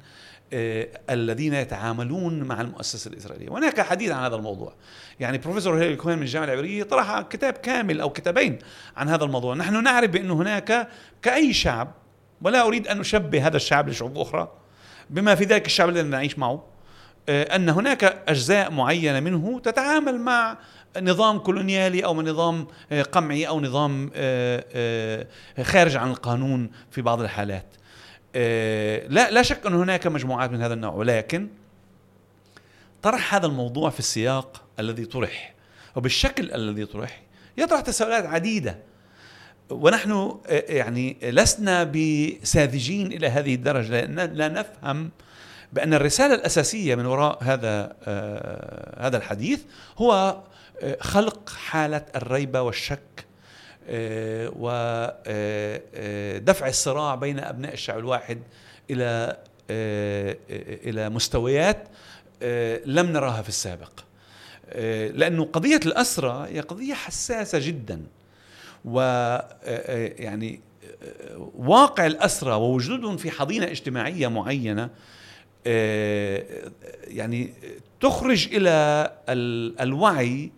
آه، 0.54 0.88
الذين 1.10 1.54
يتعاملون 1.54 2.44
مع 2.44 2.62
المؤسسة 2.62 3.12
الإسرائيلية. 3.12 3.50
وهناك 3.50 3.82
حديث 3.82 4.12
عن 4.12 4.24
هذا 4.24 4.36
الموضوع. 4.36 4.74
يعني 5.20 5.38
بروفيسور 5.38 5.78
هيري 5.78 5.96
كوين 5.96 6.18
من 6.18 6.24
الجامعة 6.24 6.46
العبرية 6.46 6.84
طرح 6.84 7.22
كتاب 7.22 7.54
كامل 7.54 8.02
أو 8.02 8.10
كتابين 8.10 8.60
عن 8.98 9.10
هذا 9.10 9.24
الموضوع. 9.24 9.56
نحن 9.56 9.84
نعرف 9.84 10.10
بأن 10.10 10.32
هناك 10.32 10.88
كأي 11.22 11.54
شعب 11.54 11.92
ولا 12.42 12.68
أريد 12.68 12.88
أن 12.88 13.00
أشبه 13.00 13.48
هذا 13.48 13.58
الشعب 13.58 13.90
لشعوب 13.90 14.18
أخرى 14.18 14.52
بما 15.10 15.36
في 15.36 15.44
ذلك 15.44 15.66
الشعب 15.66 15.90
الذي 15.90 16.10
نعيش 16.10 16.40
معه 16.40 16.64
آه، 17.30 17.56
أن 17.56 17.70
هناك 17.70 18.04
أجزاء 18.28 18.72
معينة 18.72 19.20
منه 19.20 19.60
تتعامل 19.60 20.20
مع 20.20 20.58
نظام 20.98 21.40
كولونيالي 21.40 22.06
أو 22.06 22.22
نظام 22.22 22.68
آه، 22.92 23.02
قمعي 23.02 23.48
أو 23.48 23.62
نظام 23.62 24.12
آه، 24.16 25.28
خارج 25.62 25.96
عن 25.96 26.10
القانون 26.10 26.72
في 26.92 27.02
بعض 27.02 27.22
الحالات. 27.22 27.66
لا 29.10 29.32
لا 29.32 29.42
شك 29.42 29.66
أن 29.66 29.74
هناك 29.74 30.08
مجموعات 30.08 30.52
من 30.52 30.62
هذا 30.62 30.74
النوع 30.74 30.94
ولكن 30.94 31.48
طرح 33.02 33.36
هذا 33.36 33.46
الموضوع 33.46 33.90
في 33.90 34.00
السياق 34.00 34.64
الذي 34.80 35.06
طرح. 35.06 35.54
وبالشكل 35.96 36.52
الذي 36.54 36.86
طرح 36.86 37.22
يطرح 37.58 37.82
تساؤلات 37.82 38.26
عديدة. 38.26 38.80
ونحن 39.70 40.40
يعني 40.50 41.18
لسنا 41.24 41.84
بساذجين 41.84 43.08
إلى 43.08 43.28
هذه 43.28 43.56
الدرجة 43.56 43.92
لأن 43.92 44.20
لا 44.20 44.48
نفهم 44.48 45.12
بأن 45.74 45.94
الرسالة 45.94 46.36
الأساسية 46.36 46.96
من 46.96 47.06
وراء 47.06 47.38
هذا 47.44 47.96
آه 48.04 49.08
هذا 49.08 49.18
الحديث 49.18 49.62
هو 49.98 50.14
آه 50.14 50.44
خلق 51.00 51.50
حالة 51.50 52.06
الريبة 52.16 52.62
والشك 52.62 53.00
آه 53.90 54.50
ودفع 54.56 55.26
آه، 55.26 56.68
آه، 56.68 56.70
الصراع 56.70 57.16
بين 57.16 57.40
أبناء 57.40 57.74
الشعب 57.74 58.00
الواحد 58.00 58.42
إلى 58.92 59.38
إلى 60.86 61.10
مستويات 61.10 61.88
لم 62.86 63.06
نراها 63.06 63.42
في 63.42 63.50
السابق. 63.50 63.92
لأنه 65.14 65.46
قضية 65.46 65.80
الأسرة 65.86 66.46
هي 66.46 66.60
قضية 66.60 66.94
حساسة 66.94 67.60
جدا. 67.60 68.02
ويعني 68.86 70.60
واقع 71.56 72.06
الأسرة 72.06 72.58
ووجودهم 72.58 73.18
في 73.18 73.32
حضينة 73.32 73.66
اجتماعية 73.66 74.28
معينة 74.28 74.90
يعني 77.08 77.54
تخرج 78.02 78.48
إلى 78.54 79.12
الوعي 79.80 80.52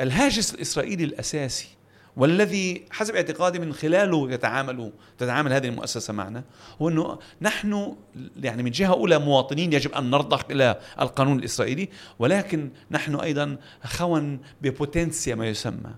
الهاجس 0.00 0.54
الإسرائيلي 0.54 1.04
الأساسي 1.04 1.68
والذي 2.16 2.84
حسب 2.90 3.16
اعتقادي 3.16 3.58
من 3.58 3.72
خلاله 3.72 4.32
يتعامل 4.32 4.92
تتعامل 5.18 5.52
هذه 5.52 5.68
المؤسسة 5.68 6.12
معنا 6.12 6.44
هو 6.82 6.88
إنه 6.88 7.18
نحن 7.42 7.96
يعني 8.42 8.62
من 8.62 8.70
جهة 8.70 8.92
أولى 8.92 9.18
مواطنين 9.18 9.72
يجب 9.72 9.92
أن 9.92 10.10
نرضخ 10.10 10.44
إلى 10.50 10.80
القانون 11.00 11.38
الإسرائيلي 11.38 11.88
ولكن 12.18 12.70
نحن 12.90 13.14
أيضا 13.14 13.56
خون 13.84 14.40
ببوتنسيا 14.62 15.34
ما 15.34 15.48
يسمى. 15.48 15.94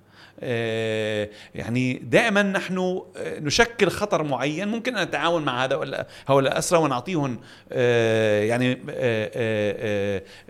يعني 1.54 1.94
دائما 1.94 2.42
نحن 2.42 3.02
آه، 3.16 3.38
نشكل 3.38 3.88
خطر 3.88 4.22
معين 4.22 4.68
ممكن 4.68 4.96
أن 4.96 5.04
نتعاون 5.04 5.44
مع 5.44 5.64
هذا 5.64 6.06
هؤلاء 6.26 6.52
الأسرى 6.52 6.78
ونعطيهم 6.78 7.40
آه، 7.72 8.42
يعني 8.42 8.70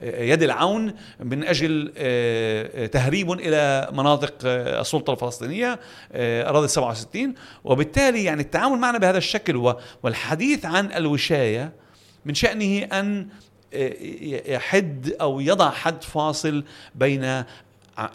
يد 0.03 0.43
العون 0.43 0.95
من 1.21 1.45
أجل 1.45 1.93
تهريبهم 2.93 3.39
إلى 3.39 3.89
مناطق 3.93 4.35
السلطة 4.45 5.13
الفلسطينية 5.13 5.81
اراضي 6.15 6.69
67 6.69 7.35
وبالتالي 7.65 8.25
يعني 8.25 8.43
التعامل 8.43 8.79
معنا 8.79 8.99
بهذا 8.99 9.19
الشكل 9.19 9.75
والحديث 10.03 10.65
عن 10.67 10.93
الوشاية 10.93 11.73
من 12.25 12.35
شأنه 12.35 12.85
أن 12.85 13.29
يحد 14.47 15.15
أو 15.21 15.41
يضع 15.41 15.71
حد 15.71 16.05
فاصل 16.05 16.65
بين 16.95 17.45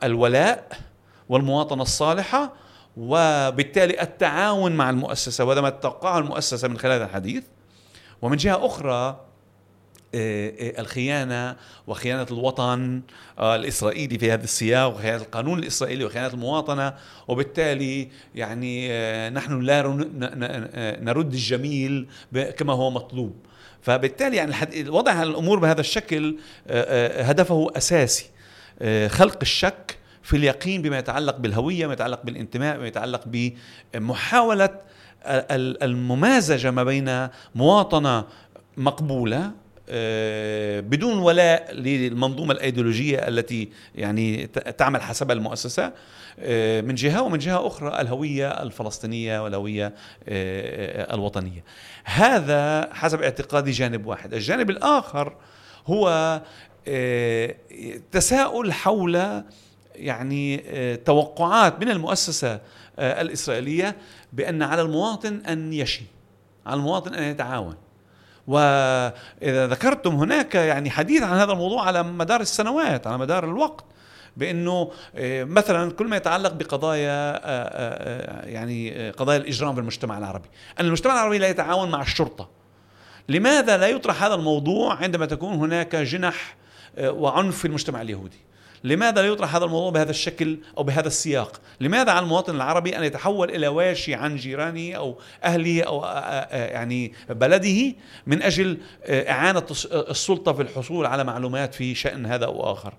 الولاء 0.04 0.68
والمواطنة 1.30 1.82
الصالحة 1.82 2.54
وبالتالي 2.98 4.02
التعاون 4.02 4.72
مع 4.72 4.90
المؤسسة 4.90 5.44
وهذا 5.44 5.62
ما 5.62 5.70
تتوقعه 5.70 6.20
المؤسسة 6.20 6.68
من 6.68 6.78
خلال 6.78 7.02
الحديث. 7.02 7.44
ومن 8.22 8.38
جهة 8.38 8.66
أخرى 8.66 9.20
آه، 10.16 10.50
آه، 10.50 10.82
الخيانة 10.82 11.56
وخيانة 11.88 12.28
الوطن 12.32 13.02
آه، 13.40 13.56
الإسرائيلي 13.56 14.18
في 14.18 14.32
هذا 14.32 14.44
السياق 14.44 14.88
وخيانة 14.88 15.22
القانون 15.22 15.60
الإسرائيلي 15.60 16.06
وخيانة 16.06 16.28
المواطنة. 16.28 16.94
وبالتالي 17.28 18.10
يعني 18.36 18.90
نحن 19.30 19.60
لا 19.60 19.82
نرد 21.02 21.34
الجميل 21.34 22.08
كما 22.58 22.74
هو 22.74 22.92
مطلوب. 22.92 23.36
فبالتالي 23.82 24.38
يعني 24.38 24.54
وضع 24.90 25.24
الأمور 25.24 25.60
بهذا 25.60 25.82
الشكل 25.82 26.38
هدفه 27.20 27.72
أساسي 27.76 28.26
خلق 29.08 29.38
الشك 29.42 29.98
في 30.24 30.38
اليقين 30.38 30.82
بما 30.82 30.98
يتعلق 30.98 31.38
بالهوية 31.38 31.88
ما 31.88 31.94
يتعلق 31.94 32.24
بالانتماء 32.24 32.78
ما 32.78 32.88
يتعلق 32.88 33.22
بمحاولة 33.96 34.70
الممازجة 35.84 36.72
ما 36.72 36.84
بين 36.84 37.28
مواطنة 37.56 38.26
مقبولة 38.78 39.52
آه، 39.90 40.80
بدون 40.80 41.18
ولاء 41.18 41.74
للمنظومة 41.74 42.54
الأيديولوجية 42.54 43.18
التي 43.18 43.70
يعني 43.96 44.48
تعمل 44.48 45.02
حسب 45.02 45.32
المؤسسة 45.32 45.92
آه، 46.40 46.82
من 46.82 46.96
جهة 46.96 47.22
ومن 47.22 47.40
جهة 47.40 47.68
أخرى 47.68 48.02
الهوية 48.02 48.48
الفلسطينية 48.48 49.44
والهوية 49.44 49.94
آه، 50.30 51.14
الوطنية. 51.14 51.64
هذا 52.04 52.90
حسب 52.94 53.22
اعتقادي 53.22 53.72
جانب 53.72 54.06
واحد. 54.06 54.34
الجانب 54.34 54.70
الآخر 54.70 55.36
هو 55.88 56.42
تساؤل 58.12 58.74
حول 58.74 59.44
يعني 59.96 60.58
توقعات 60.96 61.80
من 61.82 61.90
المؤسسة 61.90 62.60
الإسرائيلية 63.00 63.96
بأن 64.34 64.62
على 64.62 64.82
المواطن 64.82 65.42
أن 65.48 65.74
يشي 65.74 66.04
على 66.66 66.76
المواطن 66.80 67.14
أن 67.14 67.24
يتعاون. 67.24 67.76
وإذا 68.48 69.68
ذكرتم 69.68 70.16
هناك 70.16 70.56
يعني 70.56 70.90
حديث 70.90 71.24
عن 71.24 71.38
هذا 71.38 71.52
الموضوع 71.52 71.88
على 71.88 72.04
مدار 72.04 72.42
السنوات 72.42 73.08
على 73.08 73.18
مدار 73.18 73.44
الوقت 73.44 73.86
بأنه 74.38 74.92
آه، 75.16 75.44
مثلا 75.44 75.92
كل 75.92 76.08
ما 76.08 76.16
يتعلق 76.16 76.54
بقضايا 76.54 77.36
آه، 77.36 77.40
آه، 77.46 78.46
يعني 78.46 79.10
قضايا 79.10 79.38
الإجرام 79.38 79.74
في 79.74 79.82
المجتمع 79.82 80.18
العربي. 80.18 80.50
أن 80.80 80.86
المجتمع 80.86 81.14
العربي 81.14 81.38
لا 81.38 81.50
يتعاون 81.50 81.92
مع 81.92 82.02
الشرطة. 82.02 82.50
لماذا 83.30 83.78
لا 83.78 83.88
يطرح 83.88 84.24
هذا 84.24 84.34
الموضوع 84.34 84.96
عندما 84.96 85.26
تكون 85.26 85.54
هناك 85.54 85.96
جنح 85.96 86.56
وعنف 86.98 87.58
في 87.58 87.66
المجتمع 87.66 88.02
اليهودي؟ 88.02 88.40
لماذا 88.84 89.22
لا 89.22 89.28
يطرح 89.28 89.56
هذا 89.56 89.66
الموضوع 89.66 89.92
بهذا 89.92 90.10
الشكل 90.10 90.58
أو 90.78 90.84
بهذا 90.84 91.08
السياق؟ 91.08 91.62
لماذا 91.80 92.12
على 92.12 92.24
المواطن 92.24 92.56
العربي 92.56 92.98
أن 92.98 93.04
يتحول 93.04 93.50
إلى 93.50 93.68
واشي 93.68 94.16
عن 94.16 94.36
جيرانه 94.36 94.94
أو 94.94 95.20
أهله 95.44 95.84
أو 95.84 96.06
يعني 96.52 97.14
بلده 97.30 97.94
من 98.28 98.42
أجل 98.42 98.78
إعانة 99.10 99.66
السلطة 99.92 100.54
في 100.54 100.62
الحصول 100.62 101.06
على 101.06 101.24
معلومات 101.24 101.76
في 101.76 101.96
شأن 101.96 102.26
هذا 102.26 102.46
أو 102.46 102.72
آخر؟ 102.72 102.94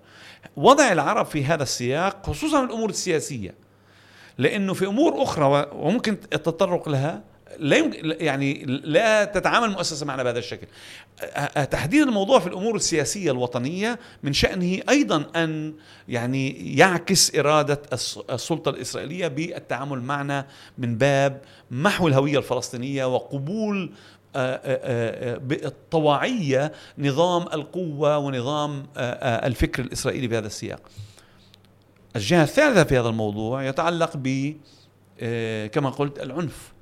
وضع 0.55 0.91
العرب 0.91 1.25
في 1.25 1.45
هذا 1.45 1.63
السياق 1.63 2.25
خصوصا 2.25 2.63
الأمور 2.63 2.89
السياسية 2.89 3.55
لأنه 4.37 4.73
في 4.73 4.85
أمور 4.85 5.23
أخرى 5.23 5.69
وممكن 5.73 6.17
التطرق 6.33 6.89
لها 6.89 7.23
لا 7.59 7.77
يمكن 7.77 8.15
يعني 8.19 8.63
لا 8.65 9.25
تتعامل 9.25 9.67
المؤسسه 9.69 10.05
معنا 10.05 10.23
بهذا 10.23 10.39
الشكل. 10.39 10.67
تحديد 11.71 12.01
الموضوع 12.01 12.39
في 12.39 12.47
الأمور 12.47 12.75
السياسية 12.75 13.31
الوطنية 13.31 13.99
من 14.23 14.33
شأنه 14.33 14.79
أيضا 14.89 15.25
أن 15.35 15.73
يعني 16.07 16.75
يعكس 16.77 17.35
إرادة 17.35 17.81
السلطة 18.29 18.69
الإسرائيلية 18.69 19.27
بالتعامل 19.27 20.01
معنا 20.01 20.47
من 20.77 20.97
باب 20.97 21.41
محو 21.71 22.07
الهوية 22.07 22.37
الفلسطينية 22.37 23.05
وقبول 23.15 23.91
بالطواعية 25.39 26.71
نظام 26.97 27.41
القوة 27.41 28.17
ونظام 28.17 28.87
الفكر 28.97 29.83
الإسرائيلي 29.83 30.27
بهذا 30.27 30.47
السياق. 30.47 30.81
الجهة 32.15 32.43
الثالثة 32.43 32.83
في 32.83 32.99
هذا 32.99 33.09
الموضوع 33.09 33.63
يتعلق 33.63 34.11
ب 34.15 34.53
كما 35.71 35.89
قلت 35.89 36.19
العنف 36.19 36.74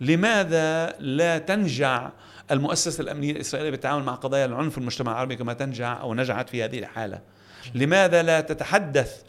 لماذا 0.00 0.94
لا 0.98 1.38
تنجع 1.38 2.10
المؤسسة 2.50 3.02
الأمنية 3.02 3.32
الإسرائيلية 3.32 3.70
بالتعامل 3.70 4.04
مع 4.04 4.14
قضايا 4.14 4.44
العنف 4.44 4.72
في 4.72 4.78
المجتمع 4.78 5.12
العربي 5.12 5.36
كما 5.36 5.52
تنجع 5.52 6.00
أو 6.00 6.14
نجعت 6.14 6.48
في 6.48 6.64
هذه 6.64 6.78
الحالة؟ 6.78 7.20
لماذا 7.74 8.22
لا 8.22 8.40
تتحدث 8.40 9.22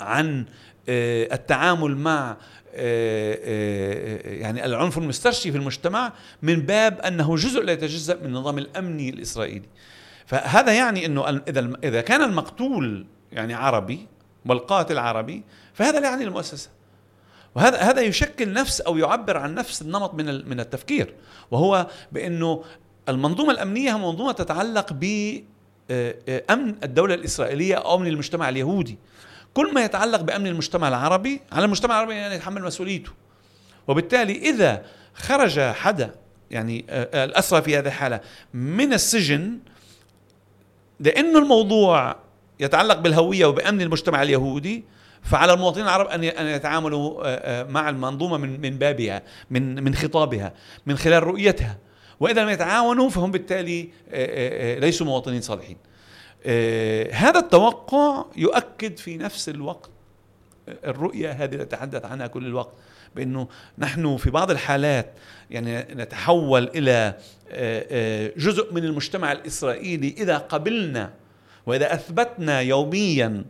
عن 0.00 0.46
آه، 0.88 1.34
التعامل 1.34 1.96
مع 1.96 2.36
آه، 2.74 3.38
آه، 3.44 4.28
يعني 4.28 4.64
العنف 4.64 4.98
المسترشي 4.98 5.52
في 5.52 5.58
المجتمع 5.58 6.12
من 6.42 6.60
باب 6.60 7.00
أنه 7.00 7.36
جزء 7.36 7.62
لا 7.62 7.72
يتجزأ 7.72 8.14
من 8.14 8.26
النظام 8.26 8.58
الأمني 8.58 9.08
الإسرائيلي؟ 9.08 9.68
فهذا 10.26 10.72
يعني 10.72 11.06
إنه 11.06 11.28
إذا 11.28 11.72
إذا 11.84 12.00
كان 12.00 12.22
المقتول 12.22 13.06
يعني 13.32 13.54
عربي 13.54 14.06
والقاتل 14.46 14.98
عربي 14.98 15.44
فهذا 15.74 16.00
لا 16.00 16.10
يعني 16.10 16.24
المؤسسة. 16.24 16.70
وهذا 17.58 17.78
هذا 17.78 18.00
يشكل 18.00 18.52
نفس 18.52 18.80
أو 18.80 18.98
يعبر 18.98 19.36
عن 19.36 19.54
نفس 19.54 19.82
النمط 19.82 20.14
من 20.14 20.48
من 20.48 20.60
التفكير. 20.60 21.14
وهو 21.50 21.86
بأنه 22.12 22.64
المنظومة 23.08 23.50
الأمنية 23.50 23.90
هي 23.90 23.98
منظومة 23.98 24.32
تتعلق 24.32 24.92
ب 24.92 25.04
آه، 25.90 26.14
آه، 26.28 26.42
أمن 26.50 26.74
الدولة 26.84 27.14
الإسرائيلية 27.14 27.74
أو 27.74 27.96
أمن 27.96 28.06
المجتمع 28.06 28.48
اليهودي. 28.48 28.98
كل 29.54 29.74
ما 29.74 29.84
يتعلق 29.84 30.20
بأمن 30.20 30.46
المجتمع 30.46 30.88
العربي 30.88 31.40
على 31.52 31.64
المجتمع 31.64 31.94
العربي 31.94 32.12
ان 32.12 32.18
يعني 32.18 32.34
يتحمل 32.34 32.62
مسؤوليته. 32.62 33.10
وبالتالي 33.88 34.50
إذا 34.50 34.82
خرج 35.14 35.60
حدا 35.60 36.14
يعني 36.50 36.84
آه، 36.90 37.24
الأسرى 37.24 37.62
في 37.62 37.78
هذه 37.78 37.86
الحالة 37.86 38.20
من 38.54 38.92
السجن 38.92 39.58
لأنه 41.00 41.38
الموضوع 41.38 42.16
يتعلق 42.60 42.98
بالهوية 42.98 43.46
وبأمن 43.46 43.80
المجتمع 43.80 44.22
اليهودي 44.22 44.84
فعلى 45.22 45.52
المواطنين 45.52 45.84
العرب 45.84 46.06
أن 46.06 46.24
أن 46.24 46.46
يتعاملوا 46.46 47.24
آه، 47.24 47.26
آه، 47.26 47.64
مع 47.64 47.88
المنظومة 47.88 48.36
من 48.36 48.60
من 48.60 48.78
بابها 48.78 49.22
من 49.50 49.84
من 49.84 49.94
خطابها 49.94 50.52
من 50.86 50.96
خلال 50.96 51.22
رؤيتها. 51.22 51.78
وإذا 52.20 52.42
لم 52.42 52.48
يتعاونوا 52.48 53.10
فهم 53.10 53.30
بالتالي 53.30 53.88
آه، 54.10 54.78
ليسوا 54.78 55.06
مواطنين 55.06 55.40
صالحين. 55.40 55.76
هذا 57.12 57.38
التوقع 57.38 58.24
يؤكد 58.36 58.96
في 58.96 59.16
نفس 59.16 59.48
الوقت 59.48 59.90
الرؤية 60.68 61.30
هذه 61.32 61.52
اللي 61.52 61.64
نتحدث 61.64 62.04
عنها 62.04 62.26
كل 62.26 62.46
الوقت 62.46 62.72
بأنه 63.16 63.48
نحن 63.78 64.16
في 64.16 64.30
بعض 64.30 64.50
الحالات 64.50 65.12
يعني 65.50 65.94
نتحول 65.94 66.70
إلى 66.74 67.14
جزء 68.36 68.74
من 68.74 68.84
المجتمع 68.84 69.32
الإسرائيلي 69.32 70.14
إذا 70.18 70.38
قبلنا 70.38 71.12
وإذا 71.66 71.94
أثبتنا 71.94 72.60
يوميا 72.60 73.44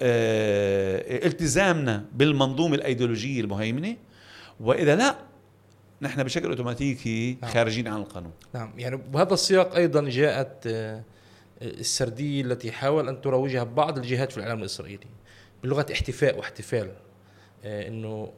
التزامنا 0.00 2.04
بالمنظومة 2.14 2.74
الأيديولوجية 2.74 3.40
المهيمنة. 3.40 3.96
وإذا 4.60 4.96
لا 4.96 5.16
نحن 6.02 6.22
بشكل 6.22 6.48
أوتوماتيكي 6.48 7.38
نعم. 7.42 7.50
خارجين 7.50 7.88
عن 7.88 8.00
القانون. 8.00 8.32
نعم. 8.54 8.72
يعني 8.78 8.96
بهذا 8.96 9.34
السياق 9.34 9.74
أيضا 9.74 10.08
جاءت 10.08 10.66
آه، 10.66 11.02
السردية 11.62 12.42
التي 12.42 12.72
حاول 12.72 13.08
أن 13.08 13.20
تروجها 13.20 13.64
بعض 13.64 13.98
الجهات 13.98 14.30
في 14.30 14.36
الاعلام 14.36 14.60
الإسرائيلي 14.60 15.06
بلغة 15.62 15.86
احتفاء 15.92 16.38
واحتفال 16.38 16.92
آه، 17.64 17.88
إنه 17.88 18.32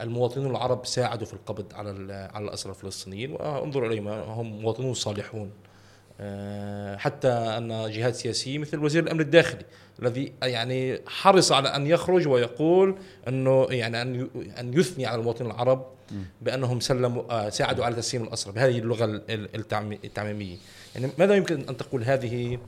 المواطنون 0.00 0.50
العرب 0.50 0.86
ساعدوا 0.86 1.26
في 1.26 1.32
القبض 1.32 1.74
على 1.74 2.14
على 2.34 2.44
الأسرى 2.44 2.72
الفلسطينيين. 2.72 3.32
وأنظروا 3.32 3.88
إليهم 3.88 4.08
هم 4.08 4.46
مواطنون 4.46 4.94
صالحون. 4.94 5.50
آه، 5.50 5.63
حتى 6.96 7.28
أن 7.28 7.90
جهات 7.90 8.14
سياسيه 8.14 8.58
مثل 8.58 8.78
وزير 8.78 9.02
الأمن 9.02 9.20
الداخلي 9.20 9.64
الذي 10.02 10.32
يعني 10.42 11.00
حرص 11.06 11.52
على 11.52 11.68
أن 11.68 11.86
يخرج 11.86 12.28
ويقول 12.28 12.98
أنه 13.28 13.66
يعني 13.70 14.02
أن 14.02 14.28
أن 14.58 14.74
يثني 14.74 15.06
على 15.06 15.18
المواطنين 15.20 15.50
العرب 15.50 15.86
بأنهم 16.42 16.80
سلموا 16.80 17.22
آه، 17.30 17.48
ساعدوا 17.50 17.84
على 17.84 17.94
تسليم 17.94 18.22
الاسرى 18.22 18.52
بهذه 18.52 18.78
اللغة 18.78 19.22
التعميمية. 19.30 20.56
يعني 20.94 21.10
ماذا 21.18 21.34
يمكن 21.34 21.68
أن 21.68 21.76
تقول 21.76 22.04
هذه 22.04 22.58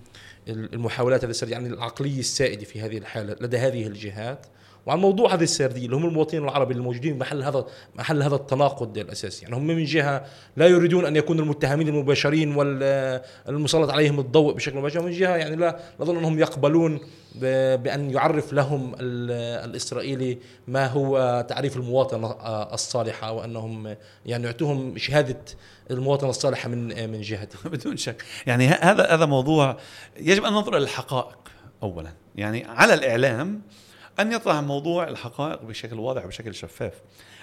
المحاولات 0.49 1.25
التي 1.25 1.51
يعني 1.51 1.69
العقليه 1.69 2.19
السائده 2.19 2.65
في 2.65 2.81
هذه 2.81 2.99
الحالة 2.99 3.37
لدى 3.41 3.59
هذه 3.59 3.87
الجهات؟ 3.87 4.47
وعن 4.87 4.99
موضوع 4.99 5.35
هذه 5.35 5.42
السردية 5.42 5.85
اللي 5.85 5.96
هم 5.96 6.07
المواطنين 6.07 6.44
العرب 6.44 6.70
الموجودين 6.70 7.18
محل 7.18 7.42
هذا 7.42 7.66
محل 7.94 8.22
هذا 8.22 8.35
التناقض 8.35 8.99
الأساسي. 8.99 9.44
يعني 9.44 9.57
هم 9.57 9.66
من 9.66 9.85
جهة 9.85 10.25
لا 10.57 10.66
يريدون 10.66 11.05
أن 11.05 11.16
يكونوا 11.16 11.44
المتهمين 11.44 11.88
المباشرين 11.88 12.57
والمسلط 12.57 13.90
عليهم 13.90 14.20
الضوء 14.20 14.55
بشكل 14.55 14.77
مباشر 14.77 15.01
ومن 15.01 15.11
جهة 15.11 15.37
يعني 15.37 15.57
لا 15.57 15.79
نظن 16.01 16.16
أنهم 16.16 16.38
يقبلون 16.38 17.01
بأن 17.83 18.11
يعرف 18.11 18.53
لهم 18.53 18.94
الإسرائيلي 19.01 20.38
ما 20.68 20.87
هو 20.87 21.44
تعريف 21.49 21.77
المواطنة 21.77 22.31
الصالحة 22.72 23.33
وأنهم 23.33 23.96
يعني 24.27 24.44
يعطوهم 24.44 24.99
شهادة 24.99 25.40
المواطنة 25.90 26.31
الصالحة 26.31 26.68
من 26.68 27.11
من 27.11 27.20
جهته 27.20 27.59
بدون 27.70 27.96
شك. 27.96 28.22
يعني 28.46 28.68
هذا 28.68 29.14
هذا 29.14 29.27
موضوع 29.27 29.77
يجب 30.20 30.44
أن 30.44 30.53
ننظر 30.53 30.79
للحقائق 30.79 31.38
اولا. 31.83 32.12
يعني 32.37 32.64
على 32.64 32.94
الإعلام 32.94 33.61
أن 34.20 34.33
يطرح 34.33 34.57
موضوع 34.57 35.09
الحقائق 35.09 35.62
بشكل 35.62 35.98
واضح 35.98 36.24
وبشكل 36.24 36.55
شفاف. 36.55 36.92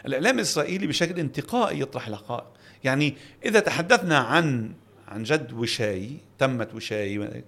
الإعلام 0.06 0.36
الإسرائيلي 0.36 0.88
بشكل 0.88 1.20
انتقائي 1.20 1.80
يطرح 1.80 2.08
الحقائق. 2.08 2.48
يعني 2.84 3.16
إذا 3.46 3.60
تحدثنا 3.60 4.18
عن 4.18 4.74
عن 5.08 5.24
جد 5.24 5.54
وشاي 5.54 6.18
تمت 6.40 6.74
وشاي 6.74 7.44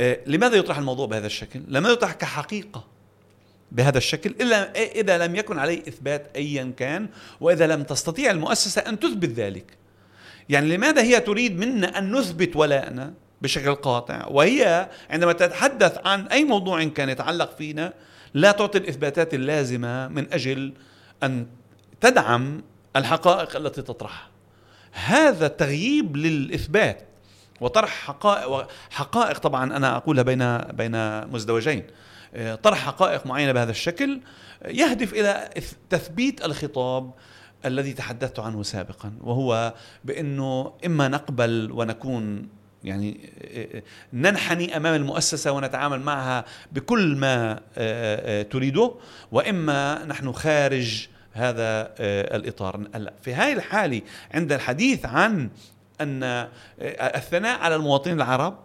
آه، 0.00 0.18
لماذا 0.26 0.56
يطرح 0.56 0.78
الموضوع 0.78 1.06
بهذا 1.06 1.26
الشكل؟ 1.26 1.60
لماذا 1.68 1.92
يطرح 1.92 2.12
كحقيقة 2.12 2.84
بهذا 3.72 3.98
الشكل؟ 3.98 4.30
إلا 4.30 4.72
إذا 4.82 5.26
لم 5.26 5.36
يكن 5.36 5.58
عليه 5.58 5.80
إثبات 5.80 6.36
أيا 6.36 6.72
كان 6.76 7.08
وإذا 7.40 7.66
لم 7.66 7.82
تستطيع 7.82 8.30
المؤسسة 8.30 8.80
أن 8.80 9.00
تثبت 9.00 9.28
ذلك. 9.28 9.76
يعني 10.48 10.76
لماذا 10.76 11.02
هي 11.02 11.20
تريد 11.20 11.58
منا 11.58 11.98
أن 11.98 12.12
نثبت 12.16 12.56
ولاءنا 12.56 13.14
بشكل 13.42 13.74
قاطع. 13.74 14.26
وهي 14.26 14.88
عندما 15.10 15.32
تتحدث 15.32 15.98
عن 16.06 16.26
أي 16.26 16.44
موضوع 16.44 16.84
كان 16.84 17.08
يتعلق 17.08 17.56
فينا 17.56 17.92
لا 18.34 18.52
تعطي 18.52 18.78
الإثباتات 18.78 19.34
اللازمة 19.34 20.08
من 20.08 20.32
أجل 20.32 20.72
أن 21.22 21.46
تدعم 22.00 22.62
الحقائق 22.96 23.56
التي 23.56 23.82
تطرحها. 23.82 24.28
هذا 24.92 25.48
تغييب 25.48 26.16
للإثبات 26.16 27.08
وطرح 27.60 27.90
حقائق 27.90 28.66
حقائق 28.90 29.38
طبعا 29.38 29.76
أنا 29.76 29.96
أقولها 29.96 30.22
بين 30.22 30.58
بين 30.58 31.26
مزدوجين. 31.26 31.84
آه، 32.34 32.54
طرح 32.54 32.78
حقائق 32.86 33.26
معينة 33.26 33.52
بهذا 33.52 33.70
الشكل 33.70 34.20
يهدف 34.64 35.12
إلى 35.12 35.50
تثبيت 35.90 36.44
الخطاب 36.44 37.10
الذي 37.64 37.92
تحدثت 37.92 38.38
عنه 38.38 38.62
سابقا 38.62 39.12
وهو 39.20 39.74
بأنه 40.04 40.72
إما 40.86 41.08
نقبل 41.08 41.70
ونكون 41.72 42.48
يعني 42.84 43.30
ننحني 44.12 44.76
أمام 44.76 44.94
المؤسسة 44.94 45.52
ونتعامل 45.52 46.00
معها 46.00 46.44
بكل 46.72 47.16
ما 47.16 47.60
تريده 48.42 48.94
وإما 49.32 50.04
نحن 50.04 50.32
خارج 50.32 51.08
هذا 51.32 51.94
الإطار. 52.36 52.86
هلا 52.94 53.12
في 53.22 53.34
هاي 53.34 53.52
الحالة 53.52 54.02
عند 54.34 54.52
الحديث 54.52 55.06
عن 55.06 55.50
أن 56.00 56.48
الثناء 57.00 57.60
على 57.60 57.76
المواطنين 57.76 58.16
العرب 58.16 58.58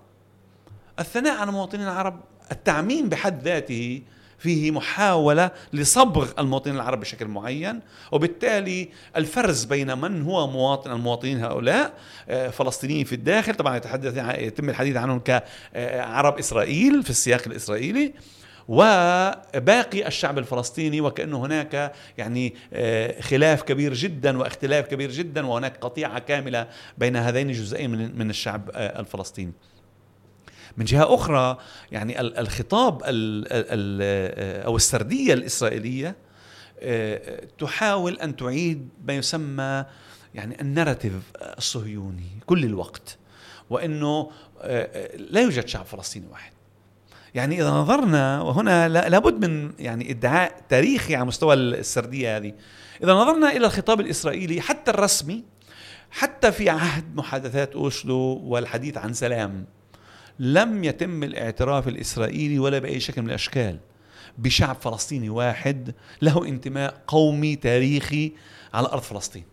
الثناء 0.99 1.37
على 1.37 1.49
المواطنين 1.49 1.87
العرب 1.87 2.19
التعميم 2.51 3.09
بحد 3.09 3.43
ذاته 3.43 4.01
فيه 4.37 4.71
محاولة 4.71 5.51
لصبغ 5.73 6.31
المواطنين 6.39 6.75
العرب 6.75 6.99
بشكل 6.99 7.27
معين 7.27 7.79
وبالتالي 8.11 8.89
الفرز 9.15 9.63
بين 9.63 9.97
من 9.97 10.21
هو 10.21 10.47
مواطن 10.47 10.91
المواطنين 10.91 11.43
هؤلاء 11.43 11.93
آه، 12.29 12.49
فلسطينيين 12.49 13.05
في 13.05 13.15
الداخل 13.15 13.55
طبعا 13.55 13.77
يتحدث 13.77 14.17
يتم 14.37 14.69
الحديث 14.69 14.97
عنهم 14.97 15.19
كعرب 15.19 16.37
إسرائيل 16.39 17.03
في 17.03 17.09
السياق 17.09 17.41
الإسرائيلي 17.47 18.13
وباقي 18.67 20.07
الشعب 20.07 20.37
الفلسطيني 20.37 21.01
وكأنه 21.01 21.45
هناك 21.45 21.93
يعني 22.17 22.53
آه، 22.73 23.21
خلاف 23.21 23.61
كبير 23.63 23.93
جدا 23.93 24.37
واختلاف 24.37 24.87
كبير 24.87 25.11
جدا 25.11 25.45
وهناك 25.47 25.77
قطيعة 25.77 26.19
كاملة 26.19 26.67
بين 26.97 27.15
هذين 27.15 27.49
الجزئين 27.49 28.17
من 28.17 28.29
الشعب 28.29 28.69
آه، 28.73 28.99
الفلسطيني. 28.99 29.53
من 30.77 30.85
جهة 30.85 31.15
أخرى 31.15 31.57
يعني 31.91 32.21
الخطاب 32.21 33.01
أو 34.65 34.75
السردية 34.75 35.33
الإسرائيلية 35.33 36.15
آه، 36.79 37.41
تحاول 37.59 38.19
أن 38.19 38.35
تعيد 38.35 38.89
ما 39.07 39.13
يسمى 39.13 39.85
يعني 40.33 40.61
النراتيف 40.61 41.13
الصهيوني 41.57 42.29
كل 42.45 42.65
الوقت 42.65 43.17
وإنه 43.69 44.31
آه، 44.61 45.17
لا 45.17 45.41
يوجد 45.41 45.67
شعب 45.67 45.85
فلسطيني 45.85 46.27
واحد. 46.31 46.51
يعني 47.35 47.61
إذا 47.61 47.69
نظرنا 47.69 48.41
وهنا 48.41 48.89
لابد 48.89 49.45
من 49.45 49.71
يعني 49.79 50.11
إدعاء 50.11 50.61
تاريخي 50.69 51.15
على 51.15 51.25
مستوى 51.25 51.53
السردية 51.53 52.37
هذه. 52.37 52.53
إذا 53.03 53.13
نظرنا 53.13 53.51
إلى 53.51 53.65
الخطاب 53.65 53.99
الإسرائيلي 53.99 54.61
حتى 54.61 54.91
الرسمي 54.91 55.43
حتى 56.11 56.51
في 56.51 56.69
عهد 56.69 57.15
محادثات 57.15 57.73
اوشلو 57.73 58.41
والحديث 58.43 58.97
عن 58.97 59.13
سلام 59.13 59.65
لم 60.39 60.83
يتم 60.83 61.23
الاعتراف 61.23 61.87
الإسرائيلي 61.87 62.59
ولا 62.59 62.79
بأي 62.79 62.99
شكل 62.99 63.21
من 63.21 63.29
الأشكال. 63.29 63.79
بشعب 64.37 64.75
فلسطيني 64.75 65.29
واحد 65.29 65.93
له 66.21 66.47
انتماء 66.47 67.03
قومي 67.07 67.55
تاريخي 67.55 68.31
على 68.73 68.87
أرض 68.87 69.01
فلسطين. 69.01 69.43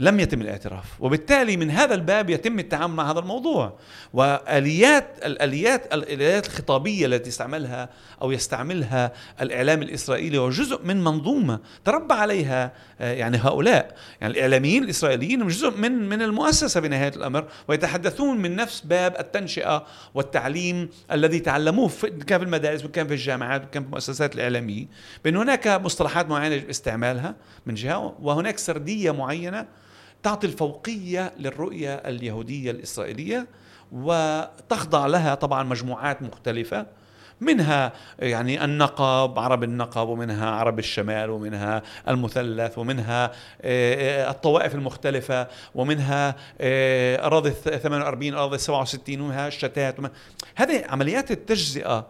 لم 0.00 0.20
يتم 0.20 0.40
الاعتراف. 0.40 0.84
وبالتالي 1.00 1.56
من 1.56 1.70
هذا 1.70 1.94
الباب 1.94 2.30
يتم 2.30 2.58
التعامل 2.58 2.94
مع 2.94 3.10
هذا 3.10 3.18
الموضوع. 3.18 3.78
واليات 4.12 5.06
الاليات 5.24 5.94
الآليات 5.94 6.46
الخطابية 6.46 7.06
التي 7.06 7.28
استعملها 7.28 7.88
أو 8.22 8.32
يستعملها 8.32 9.12
الإعلام 9.40 9.82
الإسرائيلي 9.82 10.38
هو 10.38 10.50
جزء 10.50 10.84
من 10.84 11.04
منظومة 11.04 11.60
تربى 11.84 12.14
عليها 12.14 12.72
آه، 13.00 13.12
يعني 13.12 13.36
هؤلاء. 13.36 13.94
يعني 14.20 14.32
الإعلاميين 14.32 14.84
الإسرائيليين 14.84 15.48
جزء 15.48 15.70
من 15.70 16.08
من 16.08 16.22
المؤسسة 16.22 16.80
بنهاية 16.80 17.12
الأمر 17.16 17.48
ويتحدثون 17.68 18.36
من 18.36 18.56
نفس 18.56 18.80
باب 18.80 19.16
التنشئة 19.20 19.86
والتعليم 20.14 20.88
الذي 21.12 21.40
تعلموه 21.40 21.90
كان 22.26 22.38
في 22.38 22.44
المدارس 22.44 22.84
وكان 22.84 23.06
في 23.06 23.14
الجامعات 23.14 23.64
وكان 23.64 23.82
في 23.82 23.88
المؤسسات 23.88 24.34
الاعلاميه 24.34 24.86
بان 25.24 25.36
هناك 25.36 25.68
مصطلحات 25.68 26.28
معينة 26.28 26.70
استعمالها 26.70 27.34
من 27.66 27.74
جهة 27.74 28.16
وهناك 28.22 28.58
سردية 28.58 29.10
معينة 29.10 29.66
تعطي 30.22 30.46
الفوقية 30.46 31.32
للرؤية 31.38 31.94
اليهودية 31.94 32.70
الإسرائيلية 32.70 33.46
وتخضع 33.92 35.06
لها 35.06 35.34
طبعا 35.34 35.62
مجموعات 35.62 36.22
مختلفة 36.22 36.86
منها 37.40 37.92
يعني 38.18 38.64
النقب 38.64 39.38
عرب 39.38 39.64
النقب 39.64 40.08
ومنها 40.08 40.50
عرب 40.50 40.78
الشمال 40.78 41.30
ومنها 41.30 41.82
المثلث 42.08 42.78
ومنها 42.78 43.24
آه، 43.24 43.32
آه، 44.24 44.30
الطوائف 44.30 44.74
المختلفة 44.74 45.48
ومنها 45.74 46.36
آه، 46.60 47.26
أراضي 47.26 47.50
48 47.50 48.34
أراضي 48.34 48.58
67 48.58 49.20
ومنها 49.20 49.48
الشتات 49.48 49.96
هذه 50.56 50.84
عمليات 50.88 51.30
التجزئة 51.30 52.06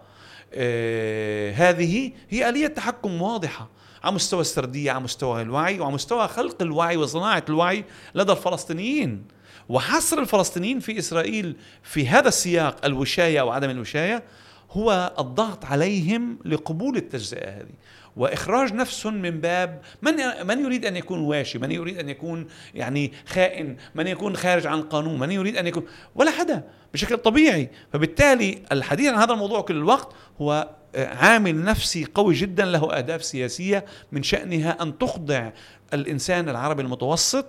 هذه 1.55 2.13
هي 2.31 2.49
آلية 2.49 2.67
تحكم 2.67 3.23
واضحة. 3.23 3.69
على 4.05 4.15
مستوى 4.15 4.41
السردية 4.41 4.91
على 4.91 5.01
مستوى 5.01 5.43
الوعي 5.43 5.81
وعلى 5.81 5.95
مستوى 5.95 6.29
خلق 6.29 6.63
الوعي 6.63 6.97
وصناعة 6.97 7.45
الوعي 7.49 7.85
لدى 8.15 8.33
الفلسطينيين. 8.33 9.25
وحصر 9.69 10.19
الفلسطينيين 10.19 10.81
في 10.81 10.99
إسرائيل 10.99 11.57
في 11.83 12.09
هذا 12.09 12.29
السياق 12.29 12.85
الوشاية 12.85 13.41
أو 13.41 13.51
عدم 13.51 13.71
الوشاية 13.71 14.23
هو 14.71 15.13
الضغط 15.19 15.65
عليهم 15.65 16.39
لقبول 16.45 16.97
التجزئة 16.97 17.51
هذه. 17.51 17.75
وإخراج 18.17 18.73
نفسهم 18.73 19.15
من 19.15 19.41
باب 19.41 19.81
من 20.03 20.15
من 20.47 20.65
يريد 20.65 20.87
أن 20.87 20.97
يكون 20.97 21.21
واشي، 21.21 21.59
من 21.59 21.73
يريد 21.73 21.99
أن 21.99 22.09
يكون 22.09 22.47
يعني 22.75 23.13
خائن، 23.27 23.77
من 23.95 24.07
يكون 24.07 24.37
خارج 24.37 24.67
عن 24.67 24.79
القانون، 24.79 25.19
من 25.19 25.31
يريد 25.31 25.57
أن 25.57 25.67
يكون؟ 25.67 25.85
ولا 26.15 26.31
حدا 26.31 26.65
بشكل 26.93 27.17
طبيعي، 27.17 27.71
فبالتالي 27.93 28.63
الحديث 28.73 29.13
عن 29.13 29.19
هذا 29.19 29.33
الموضوع 29.33 29.61
كل 29.61 29.77
الوقت 29.77 30.13
هو 30.41 30.69
عامل 30.97 31.65
نفسي 31.65 32.05
قوي 32.05 32.35
جدا 32.35 32.65
له 32.65 32.99
أهداف 32.99 33.25
سياسية 33.25 33.85
من 34.13 34.23
شأنها 34.23 34.83
أن 34.83 34.99
تخضع 34.99 35.51
الإنسان 35.95 36.49
العربي 36.49 36.83
المتوسط 36.83 37.47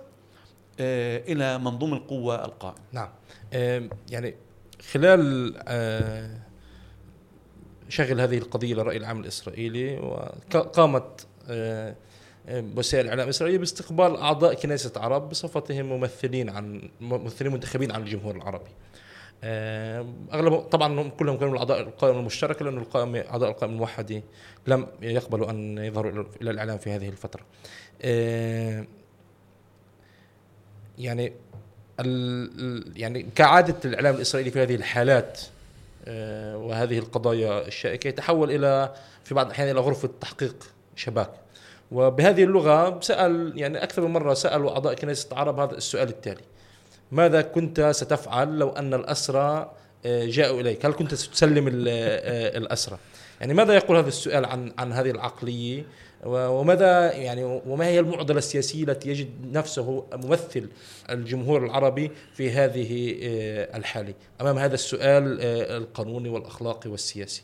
آه، 0.80 1.22
إلى 1.28 1.58
منظوم 1.58 1.94
القوة 1.94 2.44
القائم. 2.44 2.82
نعم. 2.92 3.08
يعني 4.10 4.34
خلال 4.92 5.54
آه، 5.68 6.38
شغل 7.88 8.20
هذه 8.20 8.38
القضية 8.38 8.74
للراي 8.74 8.96
العام 8.96 9.20
الإسرائيلي 9.20 9.98
وقامت 9.98 11.26
آه، 11.48 11.94
وسائل 12.76 13.04
الاعلام 13.04 13.24
الاسرائيليه 13.24 13.58
باستقبال 13.58 14.16
أعضاء 14.16 14.54
كنيسة 14.54 14.92
عرب 14.96 15.28
بصفتهم 15.28 15.86
ممثلين 15.86 16.50
عن 16.50 16.88
ممثلين 17.00 17.52
منتخبين 17.52 17.92
عن 17.92 18.02
الجمهور 18.02 18.36
العربي. 18.36 18.70
آه، 19.44 20.06
أغلب 20.32 20.58
طبعا 20.58 21.08
كلهم 21.08 21.38
كانوا 21.38 21.58
اعضاء 21.58 21.80
القائمة 21.80 22.20
المشتركة 22.20 22.64
لأنه 22.64 22.80
القائمه 22.80 23.18
أعضاء 23.18 23.50
القائمة 23.50 23.74
الموحدة 23.74 24.22
لم 24.66 24.86
يقبلوا 25.02 25.50
أن 25.50 25.78
يظهروا 25.78 26.24
إلى 26.42 26.50
الإعلام 26.50 26.78
في 26.78 26.90
هذه 26.90 27.08
الفترة. 27.08 27.42
آه، 28.02 28.84
يعني 30.98 31.32
يعني 32.96 33.26
كعادة 33.34 33.76
الإعلام 33.84 34.14
الإسرائيلي 34.14 34.50
في 34.50 34.62
هذه 34.62 34.74
الحالات 34.74 35.40
آه، 36.08 36.56
وهذه 36.56 36.98
القضايا 36.98 37.66
الشائكة 37.66 38.08
يتحول 38.08 38.50
إلى 38.50 38.94
في 39.24 39.34
بعض 39.34 39.46
الأحيان 39.46 39.70
إلى 39.70 39.80
غرفة 39.80 40.10
تحقيق 40.20 40.56
شباك. 40.96 41.30
وبهذه 41.92 42.44
اللغة 42.44 43.00
سال 43.00 43.52
يعني 43.56 43.82
أكثر 43.82 44.02
من 44.02 44.10
مرة 44.10 44.34
سألوا 44.34 44.72
أعضاء 44.72 44.94
كنيسة 44.94 45.28
العرب 45.32 45.60
هذا 45.60 45.74
السؤال 45.74 46.08
التالي 46.08 46.42
ماذا 47.12 47.42
كنت 47.42 47.80
ستفعل 47.80 48.58
لو 48.58 48.68
أن 48.68 48.94
الأسرى 48.94 49.72
آه، 50.06 50.26
جاءوا 50.26 50.60
إليك؟ 50.60 50.86
هل 50.86 50.92
كنت 50.92 51.14
ستسلم 51.14 51.68
آه، 51.68 52.58
الأسرى؟ 52.58 52.98
يعني 53.40 53.54
ماذا 53.54 53.74
يقول 53.74 53.96
هذا 53.96 54.08
السؤال 54.08 54.44
عن 54.44 54.72
عن 54.78 54.92
هذه 54.92 55.10
العقلية؟ 55.10 55.86
وماذا 56.24 57.12
يعني 57.12 57.44
وما 57.66 57.86
هي 57.86 58.00
المعضلة 58.00 58.38
السياسية 58.38 58.84
التي 58.84 59.08
يجد 59.08 59.28
نفسه 59.52 60.06
ممثل 60.12 60.68
الجمهور 61.10 61.64
العربي 61.64 62.10
في 62.34 62.50
هذه 62.50 63.18
آه، 63.22 63.76
الحالة 63.76 64.14
أمام 64.40 64.58
هذا 64.58 64.74
السؤال 64.74 65.40
القانوني 65.70 66.28
والأخلاقي 66.28 66.90
والسياسي؟ 66.90 67.42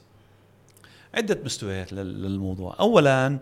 عدة 1.15 1.39
مستويات 1.45 1.93
للموضوع. 1.93 2.77
أولا 2.81 3.39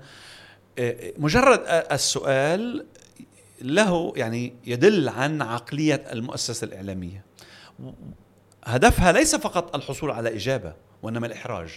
مجرد 1.19 1.61
السؤال 1.93 2.85
له 3.65 4.13
يعني 4.17 4.55
يدل 4.67 5.09
عن 5.09 5.43
عقلية 5.43 6.05
المؤسسة 6.13 6.65
الإعلامية. 6.65 7.25
هدفها 8.65 9.13
ليس 9.13 9.37
فقط 9.37 9.77
الحصول 9.77 10.11
على 10.11 10.37
إجابة 10.37 10.73
وإنما 11.03 11.27
الإحراج. 11.27 11.69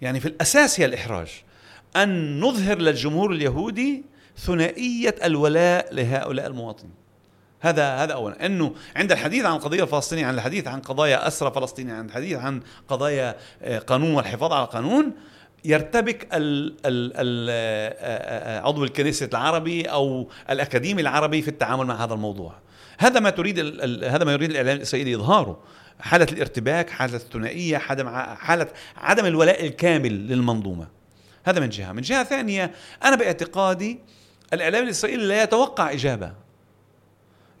يعني 0.00 0.20
في 0.20 0.28
الأساس 0.28 0.80
هي 0.80 0.86
الإحراج. 0.86 1.28
أن 1.96 2.40
نظهر 2.40 2.78
للجمهور 2.78 3.32
اليهودي 3.32 4.04
ثنائية 4.38 5.14
الولاء 5.24 5.94
لهؤلاء 5.94 6.46
المواطنين. 6.46 6.94
هذا 7.60 7.96
هذا 7.96 8.12
اولا. 8.12 8.46
إنه 8.46 8.74
عند 8.96 9.12
الحديث 9.12 9.44
عن 9.44 9.56
القضية 9.56 9.82
الفلسطينيه 9.82 10.26
عن 10.26 10.34
الحديث 10.34 10.68
عن 10.68 10.80
قضايا 10.80 11.28
أسرى 11.28 11.52
فلسطينيه 11.54 11.94
عن 11.94 12.06
الحديث 12.06 12.38
عن 12.38 12.60
قضايا 12.88 13.36
آه، 13.62 13.78
قانون 13.78 14.14
والحفاظ 14.14 14.52
على 14.52 14.64
القانون 14.64 15.12
يرتبك 15.66 16.28
ال 16.34 16.76
ال 16.86 17.12
ال 17.16 17.48
آه، 17.50 18.60
عضو 18.60 18.84
الكنيسة 18.84 19.28
العربي 19.32 19.82
أو 19.82 20.28
الأكاديمي 20.50 21.02
العربي 21.02 21.42
في 21.42 21.48
التعامل 21.48 21.86
مع 21.86 22.04
هذا 22.04 22.14
الموضوع. 22.14 22.54
هذا 22.98 23.20
ما 23.20 23.30
تريد 23.30 23.58
هذا 24.04 24.24
ما 24.24 24.32
يريد 24.32 24.50
الإعلام 24.50 24.76
الإسرائيلي 24.76 25.14
إظهاره. 25.14 25.58
حالة 26.00 26.26
الارتباك 26.32 26.90
حالة 26.90 27.16
الثنائية 27.16 27.78
حالة 27.78 28.68
عدم 28.96 29.26
الولاء 29.26 29.66
الكامل 29.66 30.28
للمنظومة. 30.28 30.86
هذا 31.44 31.60
من 31.60 31.68
جهة. 31.68 31.92
من 31.92 32.02
جهة 32.02 32.24
ثانية 32.24 32.70
أنا 33.04 33.16
باعتقادي 33.16 33.98
الإعلام 34.52 34.84
الإسرائيلي 34.84 35.26
لا 35.26 35.42
يتوقع 35.42 35.92
إجابة. 35.92 36.32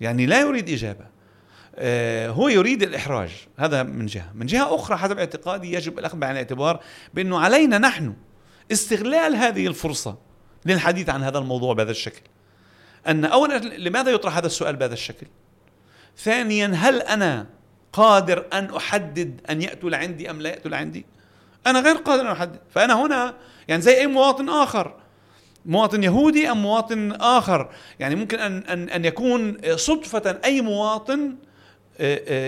يعني 0.00 0.26
لا 0.26 0.40
يريد 0.40 0.70
إجابة. 0.70 1.04
آه، 1.04 1.15
هو 2.28 2.48
يريد 2.48 2.82
الإحراج. 2.82 3.30
هذا 3.56 3.82
من 3.82 4.06
جهة. 4.06 4.32
من 4.34 4.46
جهة 4.46 4.74
أخرى 4.74 4.96
حسب 4.96 5.18
اعتقادي 5.18 5.72
يجب 5.72 5.98
الأخذ 5.98 6.18
بعين 6.18 6.32
الاعتبار 6.32 6.80
بأنه 7.14 7.38
علينا 7.38 7.78
نحن 7.78 8.14
استغلال 8.72 9.36
هذه 9.36 9.66
الفرصة 9.66 10.18
للحديث 10.66 11.08
عن 11.08 11.22
هذا 11.22 11.38
الموضوع 11.38 11.74
بهذا 11.74 11.90
الشكل. 11.90 12.22
أن 13.08 13.24
أولا 13.24 13.58
لماذا 13.58 14.10
يطرح 14.10 14.36
هذا 14.36 14.46
السؤال 14.46 14.76
بهذا 14.76 14.94
الشكل؟ 14.94 15.26
ثانيا 16.18 16.72
هل 16.74 17.02
أنا 17.02 17.46
قادر 17.92 18.46
أن 18.52 18.74
أحدد 18.74 19.40
أن 19.50 19.62
يأتوا 19.62 19.90
لعندي 19.90 20.30
أم 20.30 20.42
لا 20.42 20.50
يأتوا 20.50 20.70
لعندي؟ 20.70 21.06
أنا 21.66 21.80
غير 21.80 21.96
قادر 21.96 22.22
أن 22.22 22.32
أحدد. 22.32 22.58
فأنا 22.70 23.06
هنا 23.06 23.34
يعني 23.68 23.82
زي 23.82 24.00
أي 24.00 24.06
مواطن 24.06 24.48
آخر. 24.48 24.94
مواطن 25.66 26.02
يهودي 26.02 26.50
أم 26.50 26.62
مواطن 26.62 27.12
آخر؟ 27.12 27.70
يعني 28.00 28.14
ممكن 28.14 28.38
أن, 28.38 28.58
أن, 28.58 28.88
أن 28.88 29.04
يكون 29.04 29.56
صدفة 29.76 30.40
أي 30.44 30.60
مواطن 30.60 31.20
آه، 31.20 31.32
آه، 31.32 31.45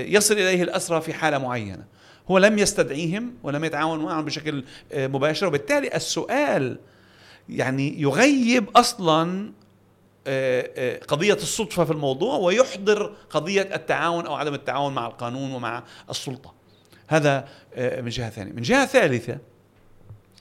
يصل 0.06 0.34
إليه 0.34 0.62
الأسرى 0.62 1.00
في 1.00 1.12
حالة 1.12 1.38
معينة. 1.38 1.84
هو 2.30 2.38
لم 2.38 2.58
يستدعيهم 2.58 3.34
ولم 3.42 3.64
يتعاون 3.64 4.04
معهم 4.04 4.24
بشكل 4.24 4.64
آه، 4.92 5.06
مباشر. 5.06 5.46
وبالتالي 5.46 5.94
السؤال 5.94 6.78
يعني 7.48 8.02
يغيب 8.02 8.70
أصلا 8.76 9.52
قضية 11.08 11.34
الصدفة 11.34 11.84
في 11.84 11.90
الموضوع 11.90 12.36
ويحضر 12.36 13.16
قضية 13.30 13.62
التعاون 13.62 14.26
أو 14.26 14.34
عدم 14.34 14.54
التعاون 14.54 14.94
مع 14.94 15.06
القانون 15.06 15.52
ومع 15.52 15.84
السلطة. 16.10 16.54
هذا 17.08 17.48
من 17.76 18.08
جهة 18.08 18.30
ثانية. 18.30 18.52
من 18.52 18.62
جهة 18.62 18.86
ثالثة 18.86 19.38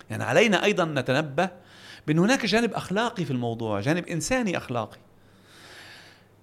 يعني 0.09 0.23
علينا 0.23 0.63
أيضا 0.63 0.85
نتنبه 0.85 1.49
بأن 2.07 2.19
هناك 2.19 2.45
جانب 2.45 2.73
أخلاقي 2.73 3.25
في 3.25 3.31
الموضوع 3.31 3.79
جانب 3.79 4.07
إنساني 4.07 4.57
أخلاقي. 4.57 4.97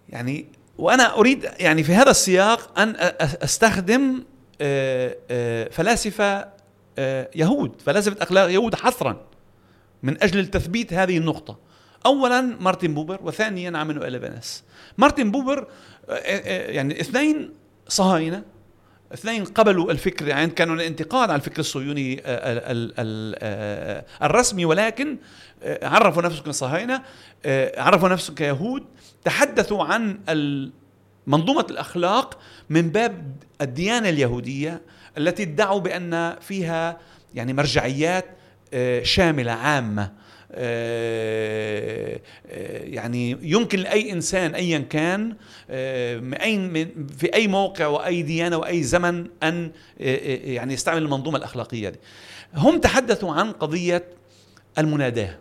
يعني 0.08 0.46
وأنا 0.78 1.18
أريد 1.18 1.50
يعني 1.58 1.82
في 1.82 1.94
هذا 1.94 2.10
السياق 2.10 2.78
أن 2.78 2.96
أستخدم 3.20 4.24
فلاسفة 5.70 6.48
يهود 7.34 7.82
فلاسفة 7.86 8.22
أخلاق 8.22 8.50
يهود 8.50 8.74
حصرا 8.74 9.20
من 10.02 10.22
أجل 10.22 10.46
تثبيت 10.46 10.92
هذه 10.92 11.18
النقطة. 11.18 11.58
اولا 12.06 12.40
مارتن 12.40 12.94
بوبر 12.94 13.18
وثانيا 13.22 13.78
عمانويل 13.78 14.04
ليفيناس 14.04 14.64
مارتن 14.98 15.30
بوبر 15.30 15.66
يعني 16.48 17.00
اثنين 17.00 17.52
صهاينة 17.88 18.42
اثنين 19.12 19.44
قبلوا 19.44 19.92
الفكر 19.92 20.28
يعني 20.28 20.50
كانوا 20.50 20.74
الانتقاد 20.74 21.30
على 21.30 21.36
الفكر 21.36 21.60
الصهيوني 21.60 22.22
الرسمي 24.22 24.64
ولكن 24.64 25.16
عرفوا 25.82 26.22
نفسهم 26.22 26.44
كصهاينه 26.44 27.02
عرفوا 27.76 28.08
نفسهم 28.08 28.34
كيهود 28.34 28.84
تحدثوا 29.24 29.84
عن 29.84 30.18
منظومه 31.26 31.66
الأخلاق 31.70 32.38
من 32.70 32.90
باب 32.90 33.36
الديانة 33.60 34.08
اليهودية 34.08 34.82
التي 35.18 35.42
ادعوا 35.42 35.80
بأن 35.80 36.36
فيها 36.40 36.98
يعني 37.34 37.52
مرجعيات 37.52 38.24
آه، 38.74 39.02
آه، 39.02 40.12
يعني 42.94 43.36
يمكن 43.42 43.78
لأي 43.78 44.12
إنسان 44.12 44.54
ايا 44.54 44.78
كان 44.78 45.36
آه، 45.70 46.18
في 47.18 47.34
أي 47.34 47.48
موقع 47.48 47.86
وأي 47.86 48.22
ديانة 48.22 48.56
وأي 48.56 48.82
زمن 48.82 49.26
أن 49.42 49.70
يعني 50.00 50.74
يستعمل 50.74 51.02
المنظومة 51.02 51.38
الأخلاقية 51.38 51.88
دي. 51.88 51.98
هم 52.54 52.78
تحدثوا 52.78 53.32
عن 53.32 53.52
قضية 53.52 54.04
المناداة. 54.78 55.38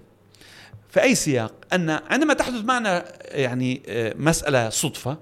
في 0.89 1.01
أي 1.01 1.15
سياق 1.15 1.53
أن 1.73 1.89
عندما 1.89 2.33
تحدث 2.33 2.63
معنا 2.63 3.05
يعني 3.31 3.81
مسألة 4.15 4.69
صدفة 4.69 5.17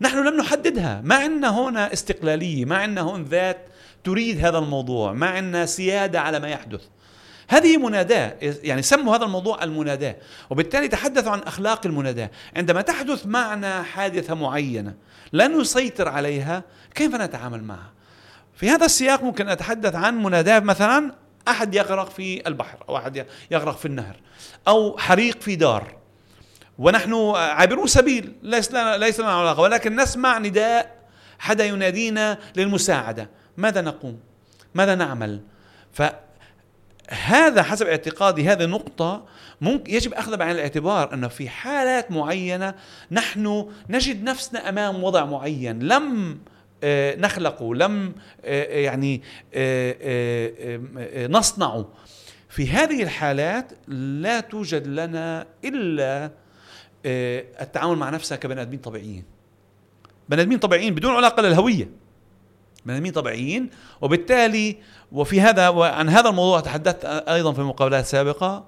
نحن 0.00 0.28
لم 0.28 0.36
نحددها، 0.36 1.00
ما 1.04 1.14
عندنا 1.14 1.60
هنا 1.60 1.92
استقلالية، 1.92 2.64
ما 2.64 2.76
عندنا 2.76 3.00
هون 3.00 3.24
ذات 3.24 3.58
تريد 4.04 4.44
هذا 4.44 4.58
الموضوع، 4.58 5.12
ما 5.12 5.26
عندنا 5.26 5.66
سيادة 5.66 6.20
على 6.20 6.40
ما 6.40 6.48
يحدث. 6.48 6.80
هذه 7.48 7.76
مناداة 7.76 8.36
يعني 8.42 8.82
سموا 8.82 9.16
هذا 9.16 9.24
الموضوع 9.24 9.64
المناداة 9.64 10.16
وبالتالي 10.50 10.88
تحدثوا 10.88 11.32
عن 11.32 11.38
أخلاق 11.38 11.86
المناداة. 11.86 12.30
عندما 12.56 12.82
تحدث 12.82 13.26
معنا 13.26 13.82
حادثة 13.82 14.34
معينة 14.34 14.94
لا 15.32 15.48
نسيطر 15.48 16.08
عليها 16.08 16.62
كيف 16.94 17.14
نتعامل 17.14 17.64
معها؟ 17.64 17.92
في 18.54 18.70
هذا 18.70 18.84
السياق 18.84 19.22
ممكن 19.22 19.48
أتحدث 19.48 19.94
عن 19.94 20.22
مناداة 20.22 20.60
مثلا 20.60 21.12
أحد 21.48 21.74
يغرق 21.74 22.10
في 22.10 22.48
البحر 22.48 22.84
أو 22.88 22.96
أحد 22.96 23.26
يغرق 23.50 23.78
في 23.78 23.86
النهر 23.86 24.16
أو 24.68 24.98
حريق 24.98 25.40
في 25.40 25.56
دار. 25.56 25.96
ونحن 26.78 27.32
عابرو 27.34 27.86
سبيل 27.86 28.32
ليس 28.42 28.70
لنا 28.70 28.96
ليس 28.96 29.20
لنا 29.20 29.32
علاقة 29.32 29.60
ولكن 29.60 29.96
نسمع 29.96 30.38
نداء 30.38 30.98
حدا 31.38 31.64
ينادينا 31.64 32.38
للمساعدة. 32.56 33.30
ماذا 33.56 33.80
نقوم؟ 33.80 34.20
ماذا 34.74 34.94
نعمل؟ 34.94 35.40
ف 35.92 36.02
هذا 37.08 37.62
حسب 37.62 37.86
اعتقادي 37.86 38.48
هذه 38.48 38.66
نقطة 38.66 39.24
ممكن 39.60 39.94
يجب 39.94 40.14
أخذها 40.14 40.36
بعين 40.36 40.54
الاعتبار 40.56 41.14
أنه 41.14 41.28
في 41.28 41.48
حالات 41.48 42.10
معينة 42.10 42.74
نحن 43.10 43.70
نجد 43.88 44.22
نفسنا 44.22 44.68
أمام 44.68 45.04
وضع 45.04 45.24
معين 45.24 45.82
لم 45.82 46.38
آه، 46.84 47.16
نخلقه 47.16 47.74
لم 47.74 48.14
آه، 48.44 48.64
يعني 48.64 49.22
آه، 49.54 51.26
نصنعه. 51.26 51.88
في 52.48 52.68
هذه 52.68 53.02
الحالات 53.02 53.72
لا 53.88 54.40
توجد 54.40 54.86
لنا 54.86 55.46
إلا 55.64 56.30
التعامل 57.60 57.96
مع 57.96 58.10
نفسها 58.10 58.36
كبني 58.36 58.62
آدمين 58.62 58.80
طبيعيين. 58.80 59.24
بني 60.28 60.42
آدمين 60.42 60.58
طبيعيين 60.58 60.94
بدون 60.94 61.14
علاقة 61.14 61.42
للهوية. 61.42 61.90
بني 62.86 62.96
آدمين 62.96 63.12
طبيعيين 63.12 63.70
وبالتالي 64.00 64.76
وفي 65.12 65.40
هذا 65.40 65.68
وعن 65.68 66.08
هذا 66.08 66.28
الموضوع 66.28 66.60
تحدثت 66.60 67.04
أيضا 67.04 67.52
في 67.52 67.60
مقابلات 67.60 68.06
سابقة 68.06 68.64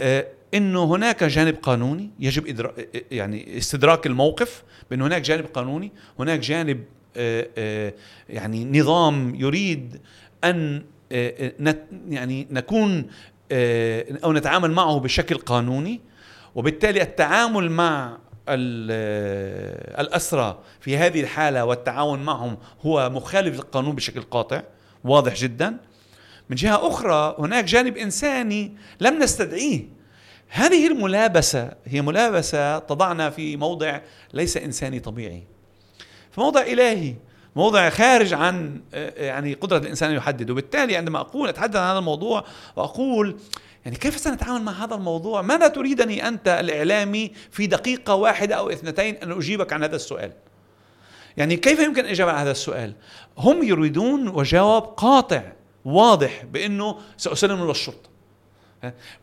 آه، 0.00 0.26
إنه 0.54 0.84
هناك 0.84 1.24
جانب 1.24 1.56
قانوني 1.62 2.10
يجب 2.20 2.46
إدراك 2.46 3.06
يعني 3.10 3.58
استدراك 3.58 4.06
الموقف 4.06 4.62
بأن 4.90 5.02
هناك 5.02 5.22
جانب 5.22 5.44
قانوني 5.44 5.92
هناك 6.18 6.38
جانب 6.38 6.84
آه، 7.16 7.48
آه، 7.58 7.94
يعني 8.28 8.80
نظام 8.80 9.34
يريد 9.34 10.00
أن 10.44 10.84
يعني 12.08 12.46
نكون 12.50 13.06
أو 14.24 14.32
نتعامل 14.32 14.70
معه 14.70 15.00
بشكل 15.00 15.34
قانوني 15.34 16.00
وبالتالي 16.54 17.02
التعامل 17.02 17.70
مع 17.70 18.18
الأسرى 19.98 20.58
في 20.80 20.96
هذه 20.96 21.20
الحالة 21.20 21.64
والتعاون 21.64 22.22
معهم 22.22 22.58
هو 22.86 23.10
مخالف 23.10 23.54
للقانون 23.54 23.94
بشكل 23.94 24.22
قاطع. 24.22 24.62
واضح 25.04 25.34
جدا. 25.34 25.76
من 26.50 26.56
جهة 26.56 26.88
أخرى 26.88 27.36
هناك 27.38 27.64
جانب 27.64 27.96
إنساني 27.96 28.76
لم 29.00 29.22
نستدعيه. 29.22 29.80
هذه 30.48 30.86
الملابسة 30.86 31.70
هي 31.84 32.02
ملابسة 32.02 32.78
تضعنا 32.78 33.30
في 33.30 33.56
موضع 33.56 34.00
ليس 34.34 34.56
إنساني 34.56 35.00
طبيعي. 35.00 35.42
في 36.30 36.40
موضع 36.40 36.60
إلهي 36.60 37.14
موضع 37.56 37.90
خارج 37.90 38.34
عن 38.34 38.80
يعني 39.16 39.54
قدرة 39.54 39.78
الإنسان 39.78 40.10
أن 40.10 40.16
يحدد. 40.16 40.50
وبالتالي 40.50 40.96
عندما 40.96 41.20
أقول 41.20 41.48
أتحدث 41.48 41.76
عن 41.76 41.90
هذا 41.90 41.98
الموضوع 41.98 42.44
وأقول 42.76 43.36
يعني 43.84 43.96
كيف 43.96 44.18
سنتعامل 44.18 44.62
مع 44.62 44.84
هذا 44.84 44.94
الموضوع؟ 44.94 45.42
ماذا 45.42 45.68
تريدني 45.68 46.28
أنت 46.28 46.48
الإعلامي 46.48 47.32
في 47.50 47.66
دقيقة 47.66 48.14
واحدة 48.14 48.54
أو 48.54 48.70
اثنتين 48.70 49.16
أن 49.16 49.32
أجيبك 49.32 49.72
عن 49.72 49.82
هذا 49.82 49.96
السؤال؟ 49.96 50.32
يعني 51.36 51.56
كيف 51.56 51.80
يمكن 51.80 52.04
الإجابة 52.04 52.32
على 52.32 52.40
هذا 52.40 52.50
السؤال؟ 52.50 52.94
هم 53.38 53.62
يريدون 53.62 54.28
وجواب 54.28 54.82
قاطع 54.82 55.42
واضح 55.84 56.44
بأنه 56.44 56.98
سأسلم 57.16 57.68
للشرطة 57.68 58.12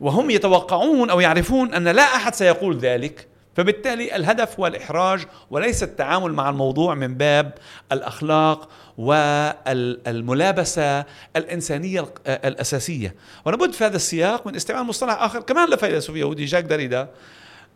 وهم 0.00 0.30
يتوقعون 0.30 1.10
أو 1.10 1.20
يعرفون 1.20 1.74
أن 1.74 1.88
لا 1.88 2.02
أحد 2.02 2.34
سيقول 2.34 2.78
ذلك 2.78 3.28
فبالتالي 3.56 4.16
الهدف 4.16 4.60
هو 4.60 4.66
الإحراج 4.66 5.26
وليس 5.50 5.82
التعامل 5.82 6.32
مع 6.32 6.50
الموضوع 6.50 6.94
من 6.94 7.14
باب 7.14 7.54
الأخلاق 7.92 8.68
والملابسة 8.98 11.04
الإنسانية 11.36 12.14
الأساسية. 12.26 13.14
ولابد 13.44 13.72
في 13.72 13.84
هذا 13.84 13.96
السياق 13.96 14.46
من 14.46 14.56
استعمال 14.56 14.86
مصطلح 14.86 15.22
آخر 15.22 15.40
كمان 15.40 15.70
لفيلسوف 15.70 16.16
يهودي 16.16 16.44
جاك 16.44 16.64
داريدا 16.64 17.08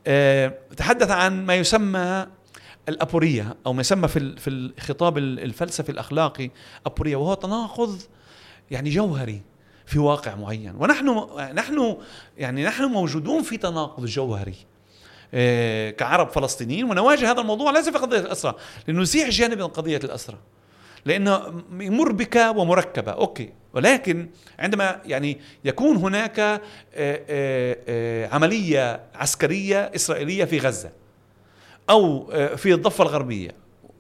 آه، 0.07 0.53
تحدث 0.77 1.11
عن 1.11 1.47
ما 1.47 1.55
يسمى 1.55 2.27
الأبورية 2.89 3.57
أو 3.67 3.73
ما 3.73 3.81
يسمى 3.81 4.09
في 4.09 4.37
في 4.37 4.51
الخطاب 4.51 5.19
الفلسفي 5.19 5.89
الأخلاقي 5.93 6.51
أبورية 6.87 7.17
وهو 7.17 7.35
تناقض 7.35 7.99
يعني 8.71 8.91
جوهري 8.91 9.43
في 9.87 9.99
واقع 9.99 10.35
معين. 10.35 10.75
ونحن 10.79 11.27
نحن 11.55 11.97
يعني 12.39 12.65
نحن 12.65 12.85
موجودون 12.85 13.43
في 13.43 13.57
تناقض 13.57 14.07
جوهري 14.07 14.55
آه، 15.35 15.91
كعرب 15.91 16.29
فلسطينيين. 16.29 16.91
ونواجه 16.91 17.31
هذا 17.31 17.41
الموضوع 17.41 17.71
ليس 17.71 17.89
في 17.89 17.99
قضية 17.99 18.19
الاسرى 18.19 18.55
لنزيح 18.89 19.29
جانب 19.29 19.59
من 19.59 19.67
قضية 19.67 20.01
الاسرى 20.05 20.39
لأنه 21.05 21.63
مربكه 21.71 22.51
ومركبة 22.51 23.13
أوكي. 23.13 23.53
ولكن 23.73 24.29
عندما 24.59 25.01
يعني 25.07 25.41
يكون 25.65 25.97
هناك 25.97 26.41
آه، 26.41 26.61
آه، 26.95 28.29
عملية 28.35 29.01
عسكرية 29.15 29.93
إسرائيلية 29.95 30.45
في 30.45 30.59
غزة 30.59 30.91
أو 31.91 32.27
في 32.57 32.75
الضفة 32.75 33.05
الغربية 33.05 33.51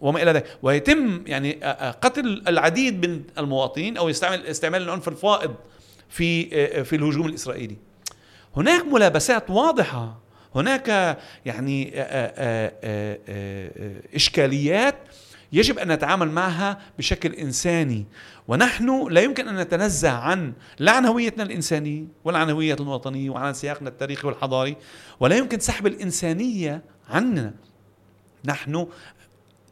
وما 0.00 0.22
إلى 0.22 0.30
ذلك. 0.30 0.58
ويتم 0.62 1.22
يعني 1.26 1.52
قتل 2.00 2.42
العديد 2.48 3.06
من 3.06 3.22
المواطنين 3.38 3.96
أو 3.96 4.08
يستعمل 4.08 4.46
استعمال 4.46 4.82
العنف 4.82 5.08
الفائض 5.08 5.54
في 6.08 6.44
في 6.84 6.96
الهجوم 6.96 7.26
الإسرائيلي. 7.26 7.76
هناك 8.56 8.84
ملابسات 8.84 9.50
واضحة 9.50 10.20
هناك 10.54 11.18
يعني 11.44 11.92
إشكاليات 14.14 14.96
يجب 15.52 15.78
أن 15.78 15.92
نتعامل 15.92 16.30
معها 16.30 16.78
بشكل 16.98 17.32
إنساني. 17.32 18.06
ونحن 18.48 19.08
لا 19.08 19.20
يمكن 19.20 19.48
أن 19.48 19.56
نتنزه 19.56 20.10
عن 20.10 20.52
لا 20.78 20.92
عن 20.92 21.06
هويتنا 21.06 21.42
الانسانيه 21.42 22.04
ولا 22.24 22.38
عن 22.38 22.50
هويتنا 22.50 22.86
الوطنيه 22.86 23.30
وعن 23.30 23.54
سياقنا 23.54 23.88
التاريخي 23.88 24.26
والحضاري 24.26 24.76
ولا 25.20 25.36
يمكن 25.36 25.58
سحب 25.58 25.86
الإنسانية 25.86 26.82
عننا 27.10 27.54
نحن 28.44 28.87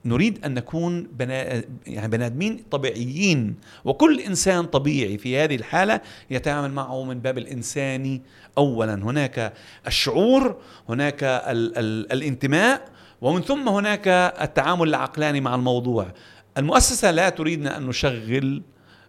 نريد 0.04 0.44
أن 0.44 0.54
نكون 0.54 1.02
بنا 1.02 1.62
يعني 1.86 2.08
بني 2.08 2.26
آدمين 2.26 2.64
طبيعيين. 2.70 3.54
وكل 3.84 4.20
إنسان 4.20 4.64
طبيعي 4.64 5.18
في 5.18 5.38
هذه 5.38 5.56
الحالة 5.56 6.00
يتعامل 6.30 6.70
معه 6.70 7.04
من 7.04 7.20
باب 7.20 7.38
الإنساني. 7.38 8.22
اولا 8.58 8.94
هناك 8.94 9.52
الشعور 9.86 10.56
هناك 10.88 11.22
ال 11.24 11.78
ال 11.78 12.12
الانتماء 12.12 12.88
ومن 13.20 13.42
ثم 13.42 13.68
هناك 13.68 14.08
التعامل 14.40 14.88
العقلاني 14.88 15.40
مع 15.40 15.54
الموضوع. 15.54 16.06
المؤسسة 16.58 17.10
لا 17.10 17.28
تريدنا 17.28 17.76
أن 17.76 17.86
نشغل 17.86 18.62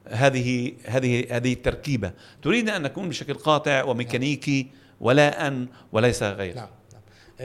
هذه 0.07 0.73
هذه 0.85 1.25
هذه 1.29 1.53
التركيبة. 1.53 2.11
تريدنا 2.41 2.77
أن 2.77 2.81
نكون 2.81 3.09
بشكل 3.09 3.33
قاطع 3.33 3.83
وميكانيكي 3.83 4.67
ولا 4.99 5.47
أن 5.47 5.67
وليس 5.91 6.23
غير. 6.23 6.55
نعم. 6.55 6.67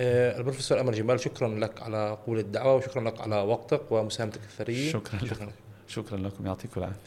آه 0.01 0.39
البروفيسور 0.39 0.81
أمر 0.81 0.93
جمال. 0.93 1.21
شكرا 1.21 1.49
لك 1.49 1.83
على 1.83 2.11
قبول 2.11 2.39
الدعوة 2.39 2.75
وشكرا 2.75 3.03
لك 3.03 3.21
على 3.21 3.37
وقتك 3.37 3.93
ومساهمتك 3.93 4.41
الثرية. 4.41 4.93
شكرا, 4.93 5.19
شكرا. 5.19 5.47
لك 5.47 5.53
شكرا 5.89 6.17
لكم. 6.17 6.47
يعطيكم 6.47 6.81
العافية. 6.81 7.01